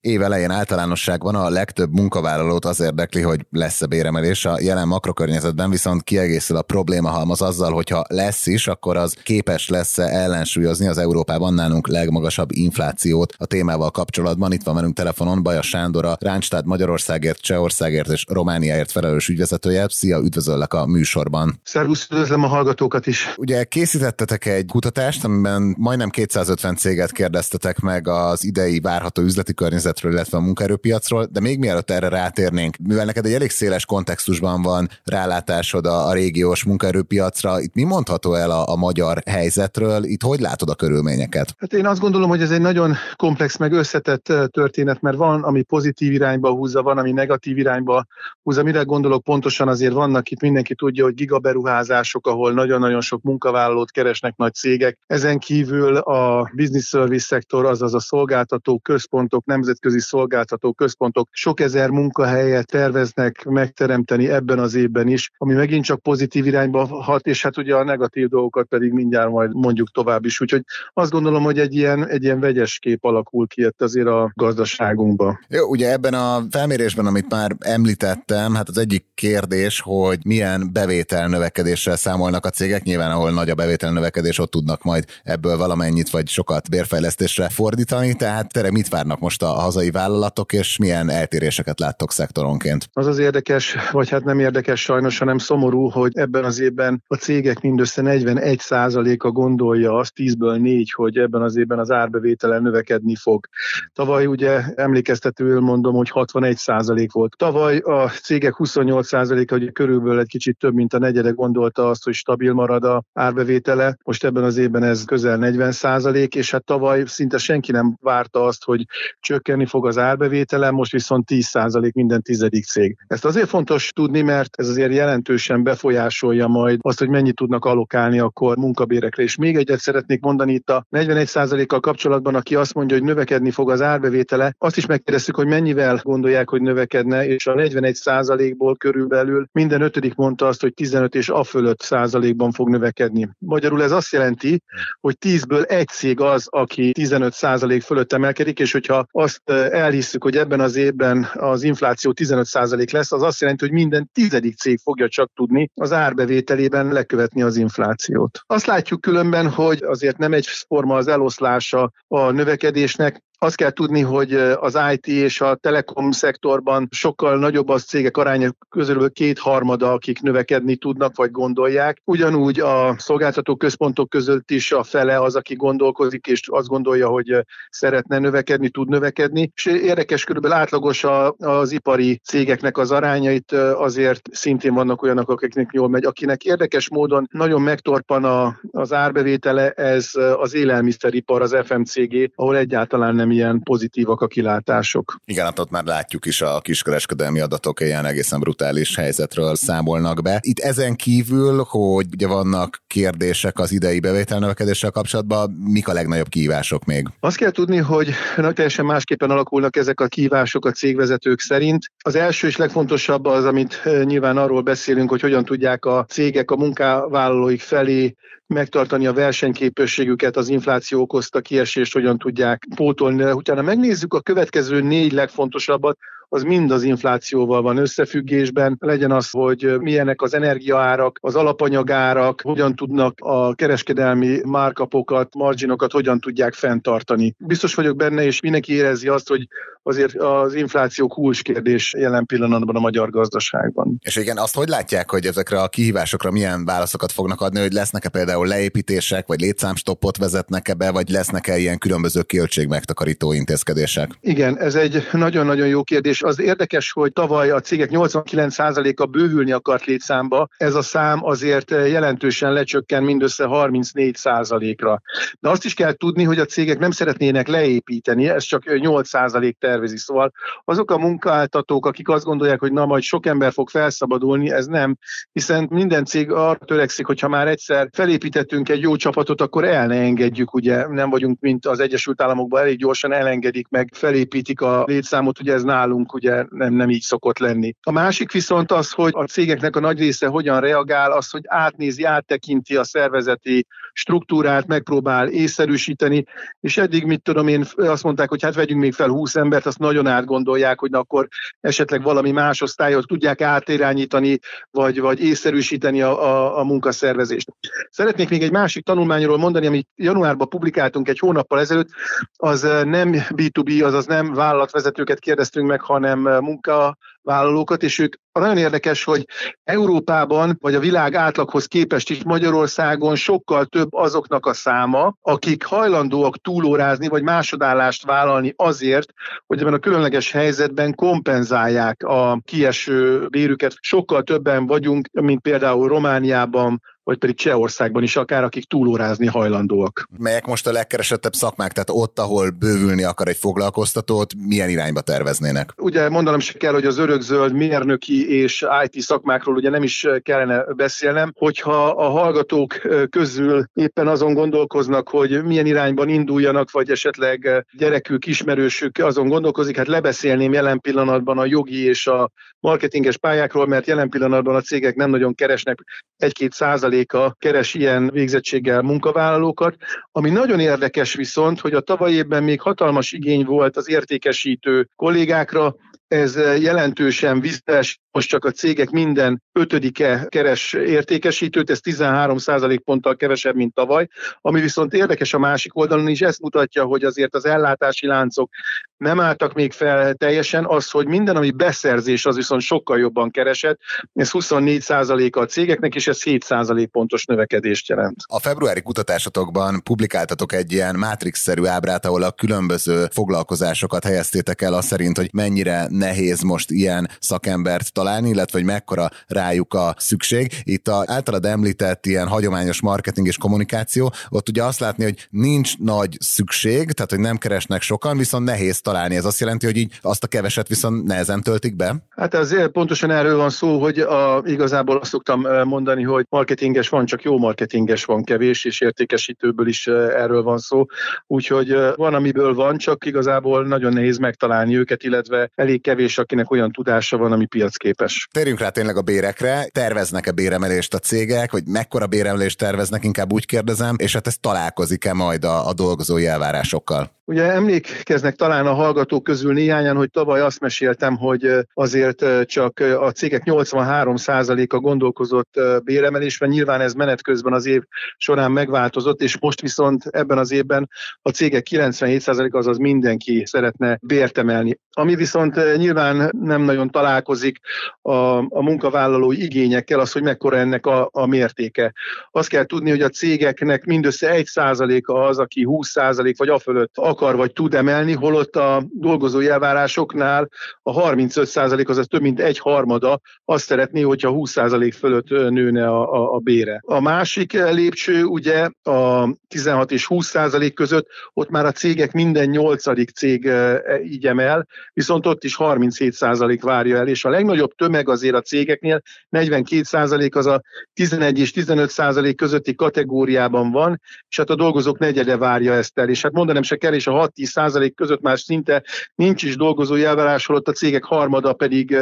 Év 0.00 0.22
elején 0.22 0.50
általánosságban 0.50 1.34
a 1.34 1.48
legtöbb 1.48 1.92
munkavállalót 1.92 2.64
az 2.64 2.80
érdekli, 2.80 3.20
hogy 3.20 3.46
lesz-e 3.50 3.86
béremelés. 3.86 4.44
A 4.44 4.60
jelen 4.60 4.88
makrokörnyezetben 4.88 5.70
viszont 5.70 6.02
kiegészül 6.02 6.56
a 6.56 6.62
probléma 6.62 7.08
halmaz 7.08 7.42
azzal, 7.42 7.72
hogyha 7.72 8.04
lesz 8.08 8.46
is, 8.46 8.66
akkor 8.66 8.96
az 8.96 9.16
képes 9.22 9.68
lesz-e 9.68 10.02
ellensúlyozni 10.02 10.86
az 10.86 10.98
Európában 10.98 11.54
nálunk 11.54 11.88
legmagasabb 11.88 12.48
inflációt. 12.52 13.34
A 13.36 13.46
témával 13.46 13.90
kapcsolatban 13.90 14.52
itt 14.52 14.62
van 14.62 14.74
velünk 14.74 14.94
telefonon 14.94 15.42
Baja 15.42 15.62
Sándor, 15.62 16.04
a 16.04 16.16
Ráncstád 16.20 16.66
Magyarországért, 16.66 17.40
Csehországért 17.40 18.08
és 18.08 18.24
Romániáért 18.28 18.90
felelős 18.90 19.28
ügyvezetője. 19.28 19.86
Szia, 19.88 20.18
üdvözöllek 20.18 20.74
a 20.74 20.86
műsorban. 20.86 21.60
Szervusz, 21.64 22.06
üdvözlöm 22.10 22.44
a 22.44 22.46
hallgatókat 22.46 23.06
is. 23.06 23.34
Ugye 23.36 23.64
készítettetek 23.64 24.46
egy 24.46 24.66
kutatást, 24.66 25.24
amiben 25.24 25.74
majdnem 25.78 26.10
250 26.10 26.76
céget 26.76 27.12
kérdeztetek 27.12 27.80
meg 27.80 28.08
az 28.08 28.44
idei 28.44 28.80
várható 28.80 29.22
üzleti 29.22 29.54
környezet 29.54 29.88
helyzetről, 29.90 30.12
illetve 30.12 30.38
a 30.38 30.40
munkaerőpiacról, 30.40 31.26
de 31.32 31.40
még 31.40 31.58
mielőtt 31.58 31.90
erre 31.90 32.08
rátérnénk, 32.08 32.76
mivel 32.88 33.04
neked 33.04 33.26
egy 33.26 33.32
elég 33.32 33.50
széles 33.50 33.84
kontextusban 33.84 34.62
van 34.62 34.88
rálátásod 35.04 35.86
a, 35.86 36.06
a 36.08 36.12
régiós 36.12 36.64
munkaerőpiacra, 36.64 37.60
itt 37.60 37.74
mi 37.74 37.82
mondható 37.82 38.34
el 38.34 38.50
a, 38.50 38.68
a 38.68 38.76
magyar 38.76 39.18
helyzetről, 39.26 40.04
itt 40.04 40.22
hogy 40.22 40.40
látod 40.40 40.68
a 40.68 40.74
körülményeket? 40.74 41.54
Hát 41.58 41.72
én 41.72 41.86
azt 41.86 42.00
gondolom, 42.00 42.28
hogy 42.28 42.42
ez 42.42 42.50
egy 42.50 42.60
nagyon 42.60 42.94
komplex, 43.16 43.56
meg 43.56 43.72
összetett 43.72 44.32
történet, 44.50 45.00
mert 45.00 45.16
van, 45.16 45.42
ami 45.42 45.62
pozitív 45.62 46.12
irányba 46.12 46.50
húzza, 46.50 46.82
van, 46.82 46.98
ami 46.98 47.12
negatív 47.12 47.58
irányba 47.58 48.06
húzza. 48.42 48.62
Mire 48.62 48.82
gondolok 48.82 49.22
pontosan, 49.22 49.68
azért 49.68 49.92
vannak 49.92 50.30
itt 50.30 50.40
mindenki 50.40 50.74
tudja, 50.74 51.04
hogy 51.04 51.14
gigaberuházások, 51.14 52.26
ahol 52.26 52.52
nagyon-nagyon 52.52 53.00
sok 53.00 53.22
munkavállalót 53.22 53.90
keresnek 53.90 54.36
nagy 54.36 54.54
cégek. 54.54 54.98
Ezen 55.06 55.38
kívül 55.38 55.96
a 55.96 56.50
business 56.54 56.88
service 56.88 57.24
szektor, 57.24 57.64
azaz 57.64 57.94
a 57.94 58.00
szolgáltató 58.00 58.78
központok, 58.78 59.44
nemzet 59.44 59.79
nemzetközi 59.80 60.00
szolgáltató 60.00 60.72
központok 60.72 61.28
sok 61.32 61.60
ezer 61.60 61.90
munkahelyet 61.90 62.66
terveznek 62.66 63.44
megteremteni 63.44 64.28
ebben 64.28 64.58
az 64.58 64.74
évben 64.74 65.08
is, 65.08 65.30
ami 65.36 65.54
megint 65.54 65.84
csak 65.84 66.00
pozitív 66.00 66.46
irányba 66.46 66.84
hat, 66.86 67.26
és 67.26 67.42
hát 67.42 67.56
ugye 67.56 67.74
a 67.74 67.84
negatív 67.84 68.28
dolgokat 68.28 68.66
pedig 68.66 68.92
mindjárt 68.92 69.30
majd 69.30 69.54
mondjuk 69.54 69.90
tovább 69.90 70.24
is. 70.24 70.40
Úgyhogy 70.40 70.62
azt 70.92 71.10
gondolom, 71.10 71.42
hogy 71.42 71.58
egy 71.58 71.74
ilyen, 71.74 72.08
egy 72.08 72.22
ilyen 72.22 72.40
vegyes 72.40 72.78
kép 72.78 73.04
alakul 73.04 73.46
ki 73.46 73.62
itt 73.62 73.82
azért 73.82 74.06
a 74.06 74.32
gazdaságunkban. 74.34 75.38
Jó, 75.48 75.68
ugye 75.68 75.92
ebben 75.92 76.14
a 76.14 76.42
felmérésben, 76.50 77.06
amit 77.06 77.30
már 77.30 77.56
említettem, 77.58 78.54
hát 78.54 78.68
az 78.68 78.78
egyik 78.78 79.04
kérdés, 79.14 79.80
hogy 79.80 80.18
milyen 80.24 80.72
bevétel 80.72 81.28
növekedéssel 81.28 81.96
számolnak 81.96 82.44
a 82.44 82.50
cégek, 82.50 82.82
nyilván 82.82 83.10
ahol 83.10 83.30
nagy 83.30 83.50
a 83.50 83.54
bevétel 83.54 83.92
növekedés, 83.92 84.38
ott 84.38 84.50
tudnak 84.50 84.82
majd 84.82 85.04
ebből 85.22 85.56
valamennyit 85.56 86.10
vagy 86.10 86.28
sokat 86.28 86.70
bérfejlesztésre 86.70 87.48
fordítani, 87.48 88.14
tehát 88.14 88.52
tere 88.52 88.70
mit 88.70 88.88
várnak 88.88 89.20
most 89.20 89.42
a 89.42 89.69
hazai 89.70 89.90
vállalatok, 89.90 90.52
és 90.52 90.76
milyen 90.76 91.10
eltéréseket 91.10 91.80
láttok 91.80 92.12
szektoronként? 92.12 92.88
Az 92.92 93.06
az 93.06 93.18
érdekes, 93.18 93.76
vagy 93.90 94.08
hát 94.08 94.24
nem 94.24 94.38
érdekes 94.38 94.82
sajnos, 94.82 95.18
hanem 95.18 95.38
szomorú, 95.38 95.88
hogy 95.88 96.10
ebben 96.14 96.44
az 96.44 96.60
évben 96.60 97.02
a 97.06 97.14
cégek 97.14 97.60
mindössze 97.60 98.02
41%-a 98.04 99.30
gondolja 99.30 99.96
azt 99.96 100.12
10-ből 100.16 100.60
4, 100.60 100.92
hogy 100.92 101.16
ebben 101.16 101.42
az 101.42 101.56
évben 101.56 101.78
az 101.78 101.90
árbevétele 101.90 102.58
növekedni 102.58 103.14
fog. 103.16 103.46
Tavaly 103.92 104.26
ugye 104.26 104.62
emlékeztetőül 104.74 105.60
mondom, 105.60 105.94
hogy 105.94 106.10
61% 106.14 107.08
volt. 107.12 107.36
Tavaly 107.36 107.78
a 107.78 108.08
cégek 108.08 108.54
28%-a 108.58 109.54
ugye 109.54 109.70
körülbelül 109.70 110.20
egy 110.20 110.28
kicsit 110.28 110.58
több, 110.58 110.74
mint 110.74 110.94
a 110.94 110.98
negyede 110.98 111.30
gondolta 111.30 111.88
azt, 111.88 112.04
hogy 112.04 112.14
stabil 112.14 112.52
marad 112.52 112.84
a 112.84 113.02
árbevétele. 113.12 113.96
Most 114.04 114.24
ebben 114.24 114.44
az 114.44 114.56
évben 114.56 114.82
ez 114.82 115.04
közel 115.04 115.38
40%, 115.40 116.34
és 116.34 116.50
hát 116.50 116.64
tavaly 116.64 117.02
szinte 117.06 117.38
senki 117.38 117.72
nem 117.72 117.96
várta 118.00 118.44
azt, 118.44 118.64
hogy 118.64 118.86
csökken 119.20 119.59
csökkenni 119.60 119.66
fog 119.66 119.86
az 119.86 119.98
árbevétele, 119.98 120.70
most 120.70 120.92
viszont 120.92 121.24
10% 121.30 121.92
minden 121.92 122.22
tizedik 122.22 122.64
cég. 122.64 122.96
Ezt 123.06 123.24
azért 123.24 123.48
fontos 123.48 123.92
tudni, 123.92 124.22
mert 124.22 124.54
ez 124.56 124.68
azért 124.68 124.92
jelentősen 124.92 125.62
befolyásolja 125.62 126.46
majd 126.46 126.78
azt, 126.82 126.98
hogy 126.98 127.08
mennyit 127.08 127.34
tudnak 127.34 127.64
alokálni 127.64 128.18
akkor 128.18 128.56
munkabérekre. 128.56 129.22
És 129.22 129.36
még 129.36 129.56
egyet 129.56 129.80
szeretnék 129.80 130.20
mondani 130.20 130.52
itt 130.52 130.70
a 130.70 130.86
41%-kal 130.90 131.80
kapcsolatban, 131.80 132.34
aki 132.34 132.54
azt 132.54 132.74
mondja, 132.74 132.96
hogy 132.96 133.06
növekedni 133.06 133.50
fog 133.50 133.70
az 133.70 133.82
árbevétele, 133.82 134.54
azt 134.58 134.76
is 134.76 134.86
megkérdeztük, 134.86 135.36
hogy 135.36 135.46
mennyivel 135.46 136.00
gondolják, 136.02 136.48
hogy 136.48 136.62
növekedne, 136.62 137.26
és 137.26 137.46
a 137.46 137.54
41%-ból 137.54 138.76
körülbelül 138.76 139.46
minden 139.52 139.82
ötödik 139.82 140.14
mondta 140.14 140.46
azt, 140.46 140.60
hogy 140.60 140.74
15 140.74 141.14
és 141.14 141.28
a 141.28 141.44
fölött 141.44 141.80
százalékban 141.80 142.52
fog 142.52 142.68
növekedni. 142.68 143.28
Magyarul 143.38 143.82
ez 143.82 143.92
azt 143.92 144.12
jelenti, 144.12 144.62
hogy 145.00 145.16
10-ből 145.26 145.70
egy 145.70 145.88
cég 145.88 146.20
az, 146.20 146.46
aki 146.50 146.92
15 146.92 147.32
százalék 147.32 147.82
fölött 147.82 148.12
emelkedik, 148.12 148.58
és 148.58 148.72
hogyha 148.72 149.06
azt 149.10 149.42
elhisszük, 149.50 150.22
hogy 150.22 150.36
ebben 150.36 150.60
az 150.60 150.76
évben 150.76 151.28
az 151.34 151.62
infláció 151.62 152.12
15% 152.16 152.92
lesz, 152.92 153.12
az 153.12 153.22
azt 153.22 153.40
jelenti, 153.40 153.64
hogy 153.64 153.74
minden 153.74 154.10
tizedik 154.12 154.56
cég 154.56 154.78
fogja 154.82 155.08
csak 155.08 155.30
tudni 155.34 155.70
az 155.74 155.92
árbevételében 155.92 156.92
lekövetni 156.92 157.42
az 157.42 157.56
inflációt. 157.56 158.40
Azt 158.46 158.66
látjuk 158.66 159.00
különben, 159.00 159.48
hogy 159.48 159.82
azért 159.82 160.18
nem 160.18 160.32
egyforma 160.32 160.96
az 160.96 161.06
eloszlása 161.06 161.92
a 162.08 162.30
növekedésnek, 162.30 163.22
azt 163.42 163.56
kell 163.56 163.70
tudni, 163.70 164.00
hogy 164.00 164.34
az 164.34 164.78
IT 164.92 165.06
és 165.06 165.40
a 165.40 165.54
telekom 165.54 166.10
szektorban 166.10 166.88
sokkal 166.90 167.38
nagyobb 167.38 167.68
az 167.68 167.84
cégek 167.84 168.16
aránya 168.16 168.50
közül 168.68 169.10
kétharmada, 169.10 169.92
akik 169.92 170.20
növekedni 170.20 170.76
tudnak 170.76 171.16
vagy 171.16 171.30
gondolják. 171.30 172.02
Ugyanúgy 172.04 172.60
a 172.60 172.94
szolgáltató 172.98 173.56
központok 173.56 174.08
között 174.08 174.50
is 174.50 174.72
a 174.72 174.82
fele 174.82 175.20
az, 175.20 175.36
aki 175.36 175.54
gondolkozik 175.54 176.26
és 176.26 176.48
azt 176.48 176.68
gondolja, 176.68 177.08
hogy 177.08 177.44
szeretne 177.70 178.18
növekedni, 178.18 178.68
tud 178.68 178.88
növekedni. 178.88 179.50
És 179.54 179.66
érdekes, 179.66 180.24
körülbelül 180.24 180.56
átlagos 180.56 181.04
az 181.38 181.72
ipari 181.72 182.20
cégeknek 182.24 182.78
az 182.78 182.90
arányait 182.90 183.52
azért 183.52 184.28
szintén 184.32 184.74
vannak 184.74 185.02
olyanok, 185.02 185.30
akiknek 185.30 185.68
jól 185.72 185.88
megy. 185.88 186.04
Akinek 186.04 186.44
érdekes 186.44 186.90
módon 186.90 187.28
nagyon 187.32 187.62
megtorpan 187.62 188.54
az 188.70 188.92
árbevétele, 188.92 189.70
ez 189.70 190.10
az 190.36 190.54
élelmiszeripar, 190.54 191.42
az 191.42 191.56
FMCG, 191.64 192.30
ahol 192.34 192.56
egyáltalán 192.56 193.14
nem 193.14 193.28
ilyen 193.30 193.60
pozitívak 193.62 194.20
a 194.20 194.26
kilátások. 194.26 195.16
Igen, 195.24 195.44
hát 195.44 195.58
ott 195.58 195.70
már 195.70 195.84
látjuk 195.84 196.26
is 196.26 196.42
a 196.42 196.60
kiskereskedelmi 196.60 197.40
adatok 197.40 197.80
ilyen 197.80 198.04
egészen 198.04 198.40
brutális 198.40 198.96
helyzetről 198.96 199.54
számolnak 199.54 200.22
be. 200.22 200.38
Itt 200.42 200.58
ezen 200.58 200.96
kívül, 200.96 201.64
hogy 201.68 202.06
ugye 202.12 202.26
vannak 202.26 202.82
kérdések 202.86 203.58
az 203.58 203.72
idei 203.72 204.00
bevételnövekedéssel 204.00 204.90
kapcsolatban, 204.90 205.50
mik 205.50 205.88
a 205.88 205.92
legnagyobb 205.92 206.28
kihívások 206.28 206.84
még? 206.84 207.08
Azt 207.20 207.36
kell 207.36 207.50
tudni, 207.50 207.76
hogy 207.76 208.10
teljesen 208.54 208.84
másképpen 208.84 209.30
alakulnak 209.30 209.76
ezek 209.76 210.00
a 210.00 210.06
kihívások 210.06 210.66
a 210.66 210.70
cégvezetők 210.70 211.40
szerint. 211.40 211.84
Az 211.98 212.14
első 212.14 212.46
és 212.46 212.56
legfontosabb 212.56 213.24
az, 213.24 213.44
amit 213.44 213.80
eh, 213.84 214.04
nyilván 214.04 214.36
arról 214.36 214.62
beszélünk, 214.62 215.10
hogy 215.10 215.20
hogyan 215.20 215.44
tudják 215.44 215.84
a 215.84 216.04
cégek 216.08 216.50
a 216.50 216.56
munkavállalóik 216.56 217.60
felé 217.60 218.14
megtartani 218.50 219.06
a 219.06 219.12
versenyképességüket, 219.12 220.36
az 220.36 220.48
infláció 220.48 221.00
okozta 221.00 221.40
kiesést 221.40 221.92
hogyan 221.92 222.18
tudják 222.18 222.66
pótolni. 222.74 223.32
Utána 223.32 223.62
megnézzük 223.62 224.14
a 224.14 224.20
következő 224.20 224.80
négy 224.80 225.12
legfontosabbat, 225.12 225.98
az 226.32 226.42
mind 226.42 226.70
az 226.70 226.82
inflációval 226.82 227.62
van 227.62 227.76
összefüggésben. 227.76 228.76
Legyen 228.80 229.10
az, 229.10 229.30
hogy 229.30 229.76
milyenek 229.80 230.22
az 230.22 230.34
energiaárak, 230.34 231.18
az 231.20 231.34
alapanyagárak, 231.34 232.40
hogyan 232.40 232.74
tudnak 232.74 233.18
a 233.20 233.54
kereskedelmi 233.54 234.40
márkapokat, 234.44 235.34
marginokat 235.34 235.92
hogyan 235.92 236.20
tudják 236.20 236.52
fenntartani. 236.52 237.34
Biztos 237.38 237.74
vagyok 237.74 237.96
benne, 237.96 238.24
és 238.24 238.40
mindenki 238.40 238.72
érezi 238.72 239.08
azt, 239.08 239.28
hogy 239.28 239.48
azért 239.90 240.14
az 240.16 240.54
infláció 240.54 241.06
kulcskérdés 241.06 241.94
jelen 241.98 242.26
pillanatban 242.26 242.76
a 242.76 242.80
magyar 242.80 243.10
gazdaságban. 243.10 243.98
És 244.02 244.16
igen, 244.16 244.36
azt 244.36 244.54
hogy 244.54 244.68
látják, 244.68 245.10
hogy 245.10 245.26
ezekre 245.26 245.62
a 245.62 245.68
kihívásokra 245.68 246.30
milyen 246.30 246.64
válaszokat 246.64 247.12
fognak 247.12 247.40
adni, 247.40 247.60
hogy 247.60 247.72
lesznek-e 247.72 248.08
például 248.08 248.46
leépítések, 248.46 249.26
vagy 249.26 249.40
létszámstoppot 249.40 250.16
vezetnek-e 250.16 250.74
be, 250.74 250.90
vagy 250.90 251.08
lesznek-e 251.08 251.56
ilyen 251.56 251.78
különböző 251.78 252.22
költségmegtakarító 252.22 253.32
intézkedések? 253.32 254.10
Igen, 254.20 254.58
ez 254.58 254.74
egy 254.74 255.08
nagyon-nagyon 255.12 255.66
jó 255.66 255.82
kérdés. 255.82 256.22
Az 256.22 256.40
érdekes, 256.40 256.92
hogy 256.92 257.12
tavaly 257.12 257.50
a 257.50 257.60
cégek 257.60 257.88
89%-a 257.92 259.06
bővülni 259.06 259.52
akart 259.52 259.84
létszámba, 259.84 260.48
ez 260.56 260.74
a 260.74 260.82
szám 260.82 261.24
azért 261.24 261.70
jelentősen 261.70 262.52
lecsökken 262.52 263.02
mindössze 263.02 263.44
34%-ra. 263.48 265.02
De 265.40 265.48
azt 265.48 265.64
is 265.64 265.74
kell 265.74 265.92
tudni, 265.92 266.22
hogy 266.24 266.38
a 266.38 266.44
cégek 266.44 266.78
nem 266.78 266.90
szeretnének 266.90 267.48
leépíteni, 267.48 268.28
ez 268.28 268.42
csak 268.42 268.62
8% 268.66 269.54
tervezi. 269.80 269.96
Szóval 269.96 270.32
azok 270.64 270.90
a 270.90 270.98
munkáltatók, 270.98 271.86
akik 271.86 272.08
azt 272.08 272.24
gondolják, 272.24 272.60
hogy 272.60 272.72
na 272.72 272.86
majd 272.86 273.02
sok 273.02 273.26
ember 273.26 273.52
fog 273.52 273.68
felszabadulni, 273.68 274.50
ez 274.50 274.66
nem, 274.66 274.96
hiszen 275.32 275.66
minden 275.70 276.04
cég 276.04 276.32
arra 276.32 276.58
törekszik, 276.64 277.06
hogy 277.06 277.20
ha 277.20 277.28
már 277.28 277.48
egyszer 277.48 277.88
felépítettünk 277.92 278.68
egy 278.68 278.80
jó 278.80 278.96
csapatot, 278.96 279.40
akkor 279.40 279.64
el 279.64 279.86
ne 279.86 280.00
engedjük, 280.00 280.54
ugye 280.54 280.88
nem 280.88 281.10
vagyunk, 281.10 281.40
mint 281.40 281.66
az 281.66 281.80
Egyesült 281.80 282.22
Államokban, 282.22 282.60
elég 282.60 282.78
gyorsan 282.78 283.12
elengedik 283.12 283.68
meg, 283.68 283.88
felépítik 283.92 284.60
a 284.60 284.84
létszámot, 284.86 285.40
ugye 285.40 285.52
ez 285.52 285.62
nálunk 285.62 286.14
ugye 286.14 286.44
nem, 286.48 286.74
nem 286.74 286.90
így 286.90 287.02
szokott 287.02 287.38
lenni. 287.38 287.74
A 287.82 287.90
másik 287.90 288.32
viszont 288.32 288.72
az, 288.72 288.90
hogy 288.90 289.12
a 289.14 289.24
cégeknek 289.24 289.76
a 289.76 289.80
nagy 289.80 289.98
része 289.98 290.26
hogyan 290.26 290.60
reagál, 290.60 291.12
az, 291.12 291.30
hogy 291.30 291.42
átnézi, 291.46 292.04
áttekinti 292.04 292.76
a 292.76 292.84
szervezeti 292.84 293.66
struktúrát, 293.92 294.66
megpróbál 294.66 295.28
észszerűsíteni, 295.28 296.24
és 296.60 296.76
eddig, 296.76 297.04
mit 297.04 297.22
tudom 297.22 297.48
én, 297.48 297.64
azt 297.76 298.02
mondták, 298.02 298.28
hogy 298.28 298.42
hát 298.42 298.54
vegyünk 298.54 298.80
még 298.80 298.92
fel 298.92 299.08
20 299.08 299.36
embert, 299.36 299.59
azt 299.66 299.78
nagyon 299.78 300.06
átgondolják, 300.06 300.80
hogy 300.80 300.90
na 300.90 300.98
akkor 300.98 301.28
esetleg 301.60 302.02
valami 302.02 302.30
más 302.30 302.62
osztályot 302.62 303.06
tudják 303.06 303.40
átirányítani, 303.40 304.38
vagy, 304.70 305.00
vagy 305.00 305.20
észszerűsíteni 305.20 306.02
a, 306.02 306.22
a, 306.22 306.58
a 306.58 306.64
munkaszervezést. 306.64 307.48
Szeretnék 307.90 308.28
még 308.28 308.42
egy 308.42 308.52
másik 308.52 308.84
tanulmányról 308.84 309.38
mondani, 309.38 309.66
amit 309.66 309.88
januárban 309.94 310.48
publikáltunk 310.48 311.08
egy 311.08 311.18
hónappal 311.18 311.60
ezelőtt, 311.60 311.88
az 312.36 312.62
nem 312.84 313.12
B2B, 313.12 313.84
azaz 313.84 314.06
nem 314.06 314.34
vállalatvezetőket 314.34 315.18
kérdeztünk 315.18 315.68
meg, 315.68 315.80
hanem 315.80 316.18
munka 316.20 316.96
vállalókat, 317.22 317.82
és 317.82 317.98
ők 317.98 318.14
nagyon 318.32 318.56
érdekes, 318.56 319.04
hogy 319.04 319.26
Európában, 319.64 320.56
vagy 320.60 320.74
a 320.74 320.80
világ 320.80 321.14
átlaghoz 321.14 321.66
képest 321.66 322.10
is 322.10 322.24
Magyarországon 322.24 323.16
sokkal 323.16 323.64
több 323.66 323.94
azoknak 323.94 324.46
a 324.46 324.52
száma, 324.52 325.14
akik 325.22 325.64
hajlandóak 325.64 326.36
túlórázni, 326.36 327.08
vagy 327.08 327.22
másodállást 327.22 328.04
vállalni 328.04 328.52
azért, 328.56 329.12
hogy 329.46 329.60
ebben 329.60 329.74
a 329.74 329.78
különleges 329.78 330.30
helyzetben 330.30 330.94
kompenzálják 330.94 332.02
a 332.02 332.40
kieső 332.44 333.26
bérüket. 333.28 333.74
Sokkal 333.80 334.22
többen 334.22 334.66
vagyunk, 334.66 335.08
mint 335.12 335.40
például 335.40 335.88
Romániában, 335.88 336.80
vagy 337.10 337.18
pedig 337.18 337.36
Csehországban 337.36 338.02
is 338.02 338.16
akár, 338.16 338.44
akik 338.44 338.64
túlórázni 338.64 339.26
hajlandóak. 339.26 340.06
Melyek 340.18 340.46
most 340.46 340.66
a 340.66 340.72
legkeresettebb 340.72 341.32
szakmák, 341.32 341.72
tehát 341.72 341.90
ott, 341.92 342.18
ahol 342.18 342.50
bővülni 342.50 343.04
akar 343.04 343.28
egy 343.28 343.36
foglalkoztatót, 343.36 344.34
milyen 344.46 344.68
irányba 344.68 345.00
terveznének? 345.00 345.72
Ugye 345.76 346.08
mondanom 346.08 346.40
se 346.40 346.52
kell, 346.52 346.72
hogy 346.72 346.84
az 346.84 346.98
örökzöld 346.98 347.52
mérnöki 347.52 348.40
és 348.40 348.66
IT 348.84 349.02
szakmákról 349.02 349.54
ugye 349.54 349.70
nem 349.70 349.82
is 349.82 350.06
kellene 350.22 350.64
beszélnem, 350.74 351.32
hogyha 351.36 351.86
a 351.86 352.08
hallgatók 352.08 352.80
közül 353.10 353.64
éppen 353.74 354.08
azon 354.08 354.34
gondolkoznak, 354.34 355.08
hogy 355.08 355.44
milyen 355.44 355.66
irányban 355.66 356.08
induljanak, 356.08 356.70
vagy 356.70 356.90
esetleg 356.90 357.64
gyerekük, 357.78 358.26
ismerősük 358.26 358.98
azon 358.98 359.28
gondolkozik, 359.28 359.76
hát 359.76 359.86
lebeszélném 359.86 360.52
jelen 360.52 360.80
pillanatban 360.80 361.38
a 361.38 361.46
jogi 361.46 361.84
és 361.84 362.06
a 362.06 362.30
marketinges 362.60 363.16
pályákról, 363.16 363.66
mert 363.66 363.86
jelen 363.86 364.08
pillanatban 364.08 364.54
a 364.54 364.60
cégek 364.60 364.94
nem 364.94 365.10
nagyon 365.10 365.34
keresnek 365.34 365.78
egy-két 366.16 366.52
százaléka 367.00 367.36
keres 367.38 367.74
ilyen 367.74 368.10
végzettséggel 368.12 368.82
munkavállalókat. 368.82 369.76
Ami 370.12 370.30
nagyon 370.30 370.60
érdekes 370.60 371.14
viszont, 371.14 371.60
hogy 371.60 371.74
a 371.74 371.80
tavaly 371.80 372.12
évben 372.12 372.42
még 372.42 372.60
hatalmas 372.60 373.12
igény 373.12 373.44
volt 373.44 373.76
az 373.76 373.88
értékesítő 373.88 374.88
kollégákra, 374.96 375.74
ez 376.10 376.36
jelentősen 376.36 377.40
visszaes, 377.40 378.00
most 378.10 378.28
csak 378.28 378.44
a 378.44 378.50
cégek 378.50 378.90
minden 378.90 379.42
ötödike 379.52 380.26
keres 380.28 380.72
értékesítőt, 380.72 381.70
ez 381.70 381.78
13% 381.82 382.80
ponttal 382.84 383.16
kevesebb, 383.16 383.54
mint 383.54 383.74
tavaly, 383.74 384.08
ami 384.40 384.60
viszont 384.60 384.92
érdekes 384.92 385.34
a 385.34 385.38
másik 385.38 385.76
oldalon 385.76 386.08
is, 386.08 386.20
ezt 386.20 386.40
mutatja, 386.40 386.84
hogy 386.84 387.04
azért 387.04 387.34
az 387.34 387.44
ellátási 387.44 388.06
láncok 388.06 388.50
nem 388.96 389.20
álltak 389.20 389.54
még 389.54 389.72
fel 389.72 390.14
teljesen, 390.14 390.66
az, 390.66 390.90
hogy 390.90 391.06
minden, 391.06 391.36
ami 391.36 391.50
beszerzés, 391.50 392.26
az 392.26 392.36
viszont 392.36 392.62
sokkal 392.62 392.98
jobban 392.98 393.30
keresett, 393.30 393.78
ez 394.12 394.30
24% 394.32 395.32
a 395.36 395.44
cégeknek, 395.44 395.94
és 395.94 396.06
ez 396.06 396.18
7% 396.24 396.88
pontos 396.90 397.24
növekedést 397.24 397.88
jelent. 397.88 398.16
A 398.26 398.40
februári 398.40 398.82
kutatásotokban 398.82 399.82
publikáltatok 399.82 400.52
egy 400.52 400.72
ilyen 400.72 400.94
mátrix-szerű 400.94 401.64
ábrát, 401.64 402.04
ahol 402.04 402.22
a 402.22 402.30
különböző 402.30 403.06
foglalkozásokat 403.12 404.04
helyeztétek 404.04 404.62
el, 404.62 404.74
az 404.74 404.84
szerint, 404.84 405.16
hogy 405.16 405.28
mennyire 405.32 405.86
nehéz 406.00 406.40
most 406.42 406.70
ilyen 406.70 407.10
szakembert 407.18 407.92
találni, 407.92 408.28
illetve 408.28 408.58
hogy 408.58 408.66
mekkora 408.66 409.08
rájuk 409.26 409.74
a 409.74 409.94
szükség. 409.98 410.52
Itt 410.62 410.88
a 410.88 411.04
általad 411.06 411.44
említett 411.44 412.06
ilyen 412.06 412.28
hagyományos 412.28 412.80
marketing 412.80 413.26
és 413.26 413.38
kommunikáció, 413.38 414.12
ott 414.28 414.48
ugye 414.48 414.62
azt 414.62 414.80
látni, 414.80 415.04
hogy 415.04 415.28
nincs 415.30 415.78
nagy 415.78 416.16
szükség, 416.20 416.92
tehát 416.92 417.10
hogy 417.10 417.20
nem 417.20 417.36
keresnek 417.36 417.82
sokan, 417.82 418.16
viszont 418.16 418.44
nehéz 418.44 418.80
találni. 418.80 419.16
Ez 419.16 419.24
azt 419.24 419.40
jelenti, 419.40 419.66
hogy 419.66 419.76
így 419.76 419.98
azt 420.02 420.24
a 420.24 420.26
keveset 420.26 420.68
viszont 420.68 421.04
nehezen 421.04 421.42
töltik 421.42 421.76
be? 421.76 421.96
Hát 422.08 422.34
azért 422.34 422.70
pontosan 422.70 423.10
erről 423.10 423.36
van 423.36 423.50
szó, 423.50 423.80
hogy 423.80 423.98
a, 423.98 424.42
igazából 424.44 424.96
azt 424.96 425.10
szoktam 425.10 425.46
mondani, 425.64 426.02
hogy 426.02 426.26
marketinges 426.28 426.88
van, 426.88 427.06
csak 427.06 427.22
jó 427.22 427.38
marketinges 427.38 428.04
van 428.04 428.24
kevés, 428.24 428.64
és 428.64 428.80
értékesítőből 428.80 429.68
is 429.68 429.86
erről 429.86 430.42
van 430.42 430.58
szó. 430.58 430.84
Úgyhogy 431.26 431.76
van, 431.94 432.14
amiből 432.14 432.54
van, 432.54 432.76
csak 432.76 433.04
igazából 433.04 433.66
nagyon 433.66 433.92
nehéz 433.92 434.18
megtalálni 434.18 434.76
őket, 434.76 435.02
illetve 435.02 435.50
elég 435.54 435.80
kevés, 435.90 436.18
akinek 436.18 436.50
olyan 436.50 436.72
tudása 436.72 437.16
van, 437.16 437.32
ami 437.32 437.46
piacképes. 437.46 438.28
Térjünk 438.32 438.58
rá 438.58 438.68
tényleg 438.68 438.96
a 438.96 439.02
bérekre. 439.02 439.66
Terveznek-e 439.72 440.32
béremelést 440.32 440.94
a 440.94 440.98
cégek, 440.98 441.52
vagy 441.52 441.66
mekkora 441.66 442.06
béremelést 442.06 442.58
terveznek, 442.58 443.04
inkább 443.04 443.32
úgy 443.32 443.46
kérdezem, 443.46 443.94
és 443.98 444.12
hát 444.12 444.26
ez 444.26 444.36
találkozik-e 444.40 445.12
majd 445.12 445.44
a, 445.44 445.68
a 445.68 445.72
dolgozói 445.72 446.26
elvárásokkal? 446.26 447.19
Ugye 447.30 447.52
emlékeznek 447.52 448.34
talán 448.34 448.66
a 448.66 448.74
hallgatók 448.74 449.22
közül 449.22 449.52
néhányan, 449.52 449.96
hogy 449.96 450.10
tavaly 450.10 450.40
azt 450.40 450.60
meséltem, 450.60 451.16
hogy 451.16 451.50
azért 451.74 452.24
csak 452.44 452.80
a 452.80 453.10
cégek 453.10 453.42
83%-a 453.44 454.76
gondolkozott 454.76 455.60
béremelésben, 455.84 456.48
nyilván 456.48 456.80
ez 456.80 456.94
menet 456.94 457.22
közben 457.22 457.52
az 457.52 457.66
év 457.66 457.82
során 458.16 458.50
megváltozott, 458.52 459.20
és 459.20 459.38
most 459.38 459.60
viszont 459.60 460.04
ebben 460.06 460.38
az 460.38 460.50
évben 460.50 460.88
a 461.22 461.30
cégek 461.30 461.66
97% 461.70 462.50
azaz 462.50 462.78
mindenki 462.78 463.42
szeretne 463.46 463.98
bért 464.02 464.38
emelni. 464.38 464.78
Ami 464.92 465.14
viszont 465.14 465.76
nyilván 465.76 466.30
nem 466.40 466.62
nagyon 466.62 466.90
találkozik 466.90 467.58
a, 468.02 468.36
a 468.36 468.62
munkavállalói 468.62 469.42
igényekkel, 469.42 470.00
az, 470.00 470.12
hogy 470.12 470.22
mekkora 470.22 470.56
ennek 470.56 470.86
a, 470.86 471.08
a 471.12 471.26
mértéke. 471.26 471.92
Azt 472.30 472.48
kell 472.48 472.64
tudni, 472.64 472.90
hogy 472.90 473.02
a 473.02 473.08
cégeknek 473.08 473.84
mindössze 473.84 474.30
1%-a 474.32 475.12
az, 475.12 475.38
aki 475.38 475.66
20% 475.68 476.34
vagy 476.36 476.48
a 476.48 476.58
fölött 476.58 476.92
akar 476.94 477.19
vagy 477.20 477.52
tud 477.52 477.74
emelni, 477.74 478.12
holott 478.12 478.56
a 478.56 478.82
dolgozói 478.92 479.48
elvárásoknál 479.48 480.48
a 480.82 480.92
35% 480.92 481.88
azaz 481.88 482.06
több 482.06 482.20
mint 482.20 482.40
egy 482.40 482.58
harmada 482.58 483.20
azt 483.44 483.64
szeretné, 483.64 484.00
hogyha 484.00 484.32
20% 484.34 484.94
fölött 484.98 485.28
nőne 485.28 485.88
a, 485.88 486.12
a, 486.12 486.34
a 486.34 486.38
bére. 486.38 486.80
A 486.84 487.00
másik 487.00 487.52
lépcső 487.52 488.24
ugye 488.24 488.68
a 488.82 489.28
16 489.48 489.92
és 489.92 490.06
20% 490.08 490.70
között, 490.74 491.06
ott 491.32 491.50
már 491.50 491.66
a 491.66 491.72
cégek 491.72 492.12
minden 492.12 492.48
nyolcadik 492.48 493.10
cég 493.10 493.46
e, 493.46 493.82
így 494.02 494.26
emel, 494.26 494.66
viszont 494.92 495.26
ott 495.26 495.44
is 495.44 495.56
37% 495.58 496.58
várja 496.62 496.96
el, 496.96 497.08
és 497.08 497.24
a 497.24 497.30
legnagyobb 497.30 497.72
tömeg 497.72 498.08
azért 498.08 498.34
a 498.34 498.40
cégeknél 498.40 499.02
42% 499.30 500.36
az 500.36 500.46
a 500.46 500.62
11 500.92 501.38
és 501.38 501.52
15% 501.54 502.32
közötti 502.36 502.74
kategóriában 502.74 503.70
van, 503.70 504.00
és 504.28 504.36
hát 504.36 504.50
a 504.50 504.54
dolgozók 504.54 504.98
negyede 504.98 505.36
várja 505.36 505.72
ezt 505.72 505.98
el, 505.98 506.08
és 506.08 506.22
hát 506.22 506.32
mondanom 506.32 506.62
se 506.62 506.76
kell, 506.76 506.94
és 506.94 507.06
a 507.10 507.28
6-10 507.28 507.44
százalék 507.44 507.94
között 507.94 508.20
már 508.20 508.38
szinte 508.38 508.82
nincs 509.14 509.42
is 509.42 509.56
dolgozói 509.56 510.04
elvárás, 510.04 510.46
holott 510.46 510.68
a 510.68 510.72
cégek 510.72 511.04
harmada 511.04 511.52
pedig 511.52 511.96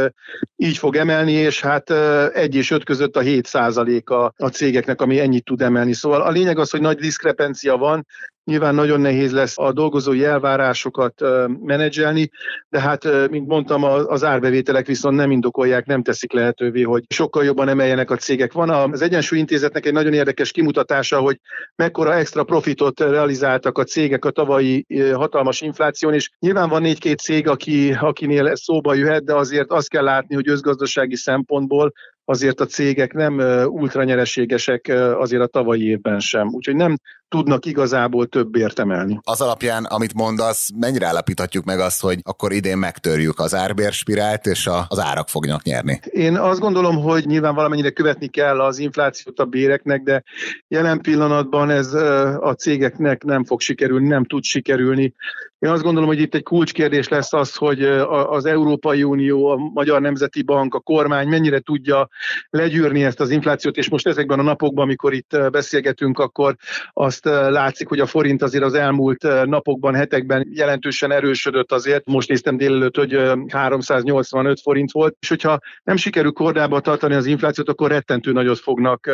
így 0.57 0.79
fog 0.79 0.97
emelni, 0.97 1.33
és 1.33 1.61
hát 1.61 1.91
1 2.35 2.55
és 2.55 2.71
5 2.71 2.85
között 2.85 3.17
a 3.17 3.21
7 3.21 3.47
százalék 3.47 4.11
a, 4.11 4.33
a 4.37 4.49
cégeknek, 4.49 5.01
ami 5.01 5.21
ennyit 5.21 5.45
tud 5.45 5.63
emelni. 5.63 5.93
Szóval 5.93 6.23
a 6.23 6.31
lényeg 6.31 6.59
az, 6.59 6.71
hogy 6.71 6.81
nagy 6.81 6.99
diszkrepencia 6.99 7.77
van, 7.77 8.07
Nyilván 8.49 8.75
nagyon 8.75 9.01
nehéz 9.01 9.33
lesz 9.33 9.59
a 9.59 9.73
dolgozói 9.73 10.25
elvárásokat 10.25 11.23
menedzselni, 11.63 12.31
de 12.69 12.81
hát, 12.81 13.29
mint 13.31 13.47
mondtam, 13.47 13.83
az 13.85 14.25
árbevételek 14.25 14.87
viszont 14.87 15.17
nem 15.17 15.31
indokolják, 15.31 15.87
nem 15.87 16.03
teszik 16.03 16.33
lehetővé, 16.33 16.83
hogy 16.83 17.05
sokkal 17.09 17.45
jobban 17.45 17.69
emeljenek 17.69 18.11
a 18.11 18.17
cégek. 18.17 18.53
Van 18.53 18.71
az 18.71 19.03
Egyensúly 19.03 19.39
Intézetnek 19.39 19.87
egy 19.87 19.93
nagyon 19.93 20.13
érdekes 20.13 20.51
kimutatása, 20.51 21.19
hogy 21.19 21.41
mekkora 21.77 22.15
extra 22.15 22.45
profitot 22.45 23.01
realizáltak 23.01 23.79
a 23.79 23.85
cégek 23.85 24.25
a 24.25 24.31
tavalyi 24.31 24.87
hatalmas 25.13 25.61
infláción, 25.61 26.15
és 26.15 26.31
nyilván 26.39 26.69
van 26.69 26.83
négy-két 26.83 27.19
cég, 27.19 27.49
aki, 27.49 27.93
akinél 27.93 28.55
szóba 28.55 28.95
jöhet, 28.95 29.25
de 29.25 29.35
azért 29.35 29.71
azt 29.71 29.89
kell 29.89 30.05
látni, 30.05 30.35
hogy 30.35 30.49
özgazdasági 30.49 31.17
szempontból 31.17 31.93
azért 32.29 32.61
a 32.61 32.67
cégek 32.67 33.13
nem 33.13 33.39
ultranyereségesek 33.67 34.93
azért 35.19 35.43
a 35.43 35.47
tavalyi 35.47 35.89
évben 35.89 36.21
sem. 36.21 36.49
Úgyhogy 36.49 36.77
nem 36.77 36.97
tudnak 37.29 37.67
igazából 37.67 38.27
többért 38.27 38.79
emelni. 38.79 39.21
Az 39.23 39.41
alapján, 39.41 39.85
amit 39.85 40.15
mondasz, 40.15 40.71
mennyire 40.79 41.07
állapíthatjuk 41.07 41.65
meg 41.65 41.81
azt, 41.81 42.01
hogy 42.01 42.19
akkor 42.23 42.53
idén 42.53 42.79
megtörjük 42.79 43.39
az 43.39 43.55
árbérspirált, 43.55 44.47
és 44.47 44.67
a, 44.67 44.85
az 44.89 44.99
árak 44.99 45.29
fognak 45.29 45.63
nyerni? 45.63 46.01
Én 46.05 46.37
azt 46.37 46.61
gondolom, 46.61 46.97
hogy 46.97 47.27
nyilván 47.27 47.55
valamennyire 47.55 47.91
követni 47.91 48.27
kell 48.27 48.61
az 48.61 48.79
inflációt 48.79 49.39
a 49.39 49.45
béreknek, 49.45 50.03
de 50.03 50.23
jelen 50.69 51.01
pillanatban 51.01 51.71
ez 51.71 51.93
a 52.41 52.55
cégeknek 52.59 53.25
nem 53.25 53.45
fog 53.45 53.61
sikerülni, 53.61 54.09
nem 54.09 54.25
tud 54.25 54.43
sikerülni. 54.43 55.15
Én 55.59 55.71
azt 55.71 55.83
gondolom, 55.83 56.09
hogy 56.09 56.21
itt 56.21 56.35
egy 56.35 56.43
kulcskérdés 56.43 57.09
lesz 57.09 57.33
az, 57.33 57.55
hogy 57.55 57.83
az 58.09 58.45
Európai 58.45 59.03
Unió, 59.03 59.47
a 59.47 59.57
Magyar 59.57 60.01
Nemzeti 60.01 60.43
Bank, 60.43 60.75
a 60.75 60.81
kormány 60.81 61.29
mennyire 61.29 61.59
tudja 61.59 62.09
legyűrni 62.51 63.05
ezt 63.05 63.21
az 63.21 63.31
inflációt, 63.31 63.77
és 63.77 63.89
most 63.89 64.07
ezekben 64.07 64.39
a 64.39 64.43
napokban, 64.43 64.85
amikor 64.85 65.13
itt 65.13 65.37
beszélgetünk, 65.51 66.19
akkor 66.19 66.57
azt 66.93 67.25
látszik, 67.25 67.89
hogy 67.89 68.01
a 68.01 68.07
forint 68.07 68.43
azért 68.43 68.65
az 68.65 68.75
elmúlt 68.75 69.23
napokban, 69.45 69.95
hetekben 69.95 70.49
jelentősen 70.51 71.13
erősödött 71.13 71.73
azért. 71.73 72.07
Most 72.07 72.29
néztem 72.29 72.57
délelőtt, 72.57 72.97
hogy 72.97 73.23
385 73.49 74.61
forint 74.61 74.93
volt, 74.93 75.17
és 75.21 75.29
hogyha 75.29 75.59
nem 75.83 75.97
sikerül 75.97 76.33
kordába 76.33 76.81
tartani 76.81 77.15
az 77.15 77.27
inflációt, 77.27 77.69
akkor 77.69 77.91
rettentő 77.91 78.33
nagyot 78.33 78.59
fognak 78.59 79.11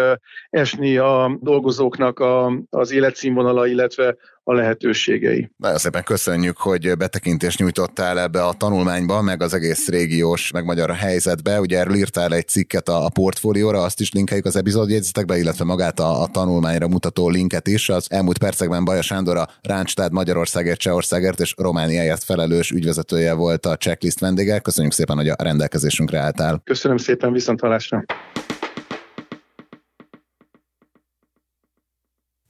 esni 0.51 0.97
a 0.97 1.39
dolgozóknak 1.41 2.25
az 2.71 2.93
életszínvonala, 2.93 3.67
illetve 3.67 4.17
a 4.45 4.53
lehetőségei. 4.53 5.51
Nagyon 5.57 5.79
szépen 5.79 6.03
köszönjük, 6.03 6.57
hogy 6.57 6.97
betekintést 6.97 7.59
nyújtottál 7.59 8.21
ebbe 8.21 8.45
a 8.45 8.53
tanulmányba, 8.53 9.23
meg 9.23 9.43
az 9.43 9.55
egész 9.55 9.89
régiós, 9.89 10.51
meg 10.51 10.65
magyar 10.65 10.95
helyzetbe. 10.95 11.61
Ugye 11.61 11.79
erről 11.79 11.95
írtál 11.95 12.35
egy 12.35 12.49
cikket 12.49 12.89
a, 12.89 13.05
a 13.05 13.09
portfólióra, 13.09 13.83
azt 13.83 14.01
is 14.01 14.13
linkeljük 14.13 14.47
az 14.47 14.57
epizódjegyzetekbe, 14.57 15.39
illetve 15.39 15.65
magát 15.65 16.01
a, 16.01 16.23
a 16.23 16.27
tanulmányra 16.27 16.89
mutató 16.89 17.29
linket 17.29 17.67
is. 17.67 17.89
Az 17.89 18.07
elmúlt 18.11 18.39
percekben 18.39 18.85
Baja 18.85 19.03
Sándor 19.03 19.37
a 19.37 19.49
Ráncstád 19.63 20.13
Magyarországért, 20.13 20.79
Csehországért 20.79 21.41
és 21.41 21.55
Romániáért 21.57 22.25
felelős 22.25 22.71
ügyvezetője 22.71 23.33
volt 23.33 23.67
a 23.67 23.77
checklist 23.77 24.21
vendége. 24.21 24.59
Köszönjük 24.59 24.93
szépen, 24.93 25.17
hogy 25.17 25.29
a 25.29 25.37
rendelkezésünkre 25.39 26.19
álltál. 26.19 26.61
Köszönöm 26.65 26.97
szépen, 26.97 27.33
viszont 27.33 27.61
hallásra. 27.61 28.05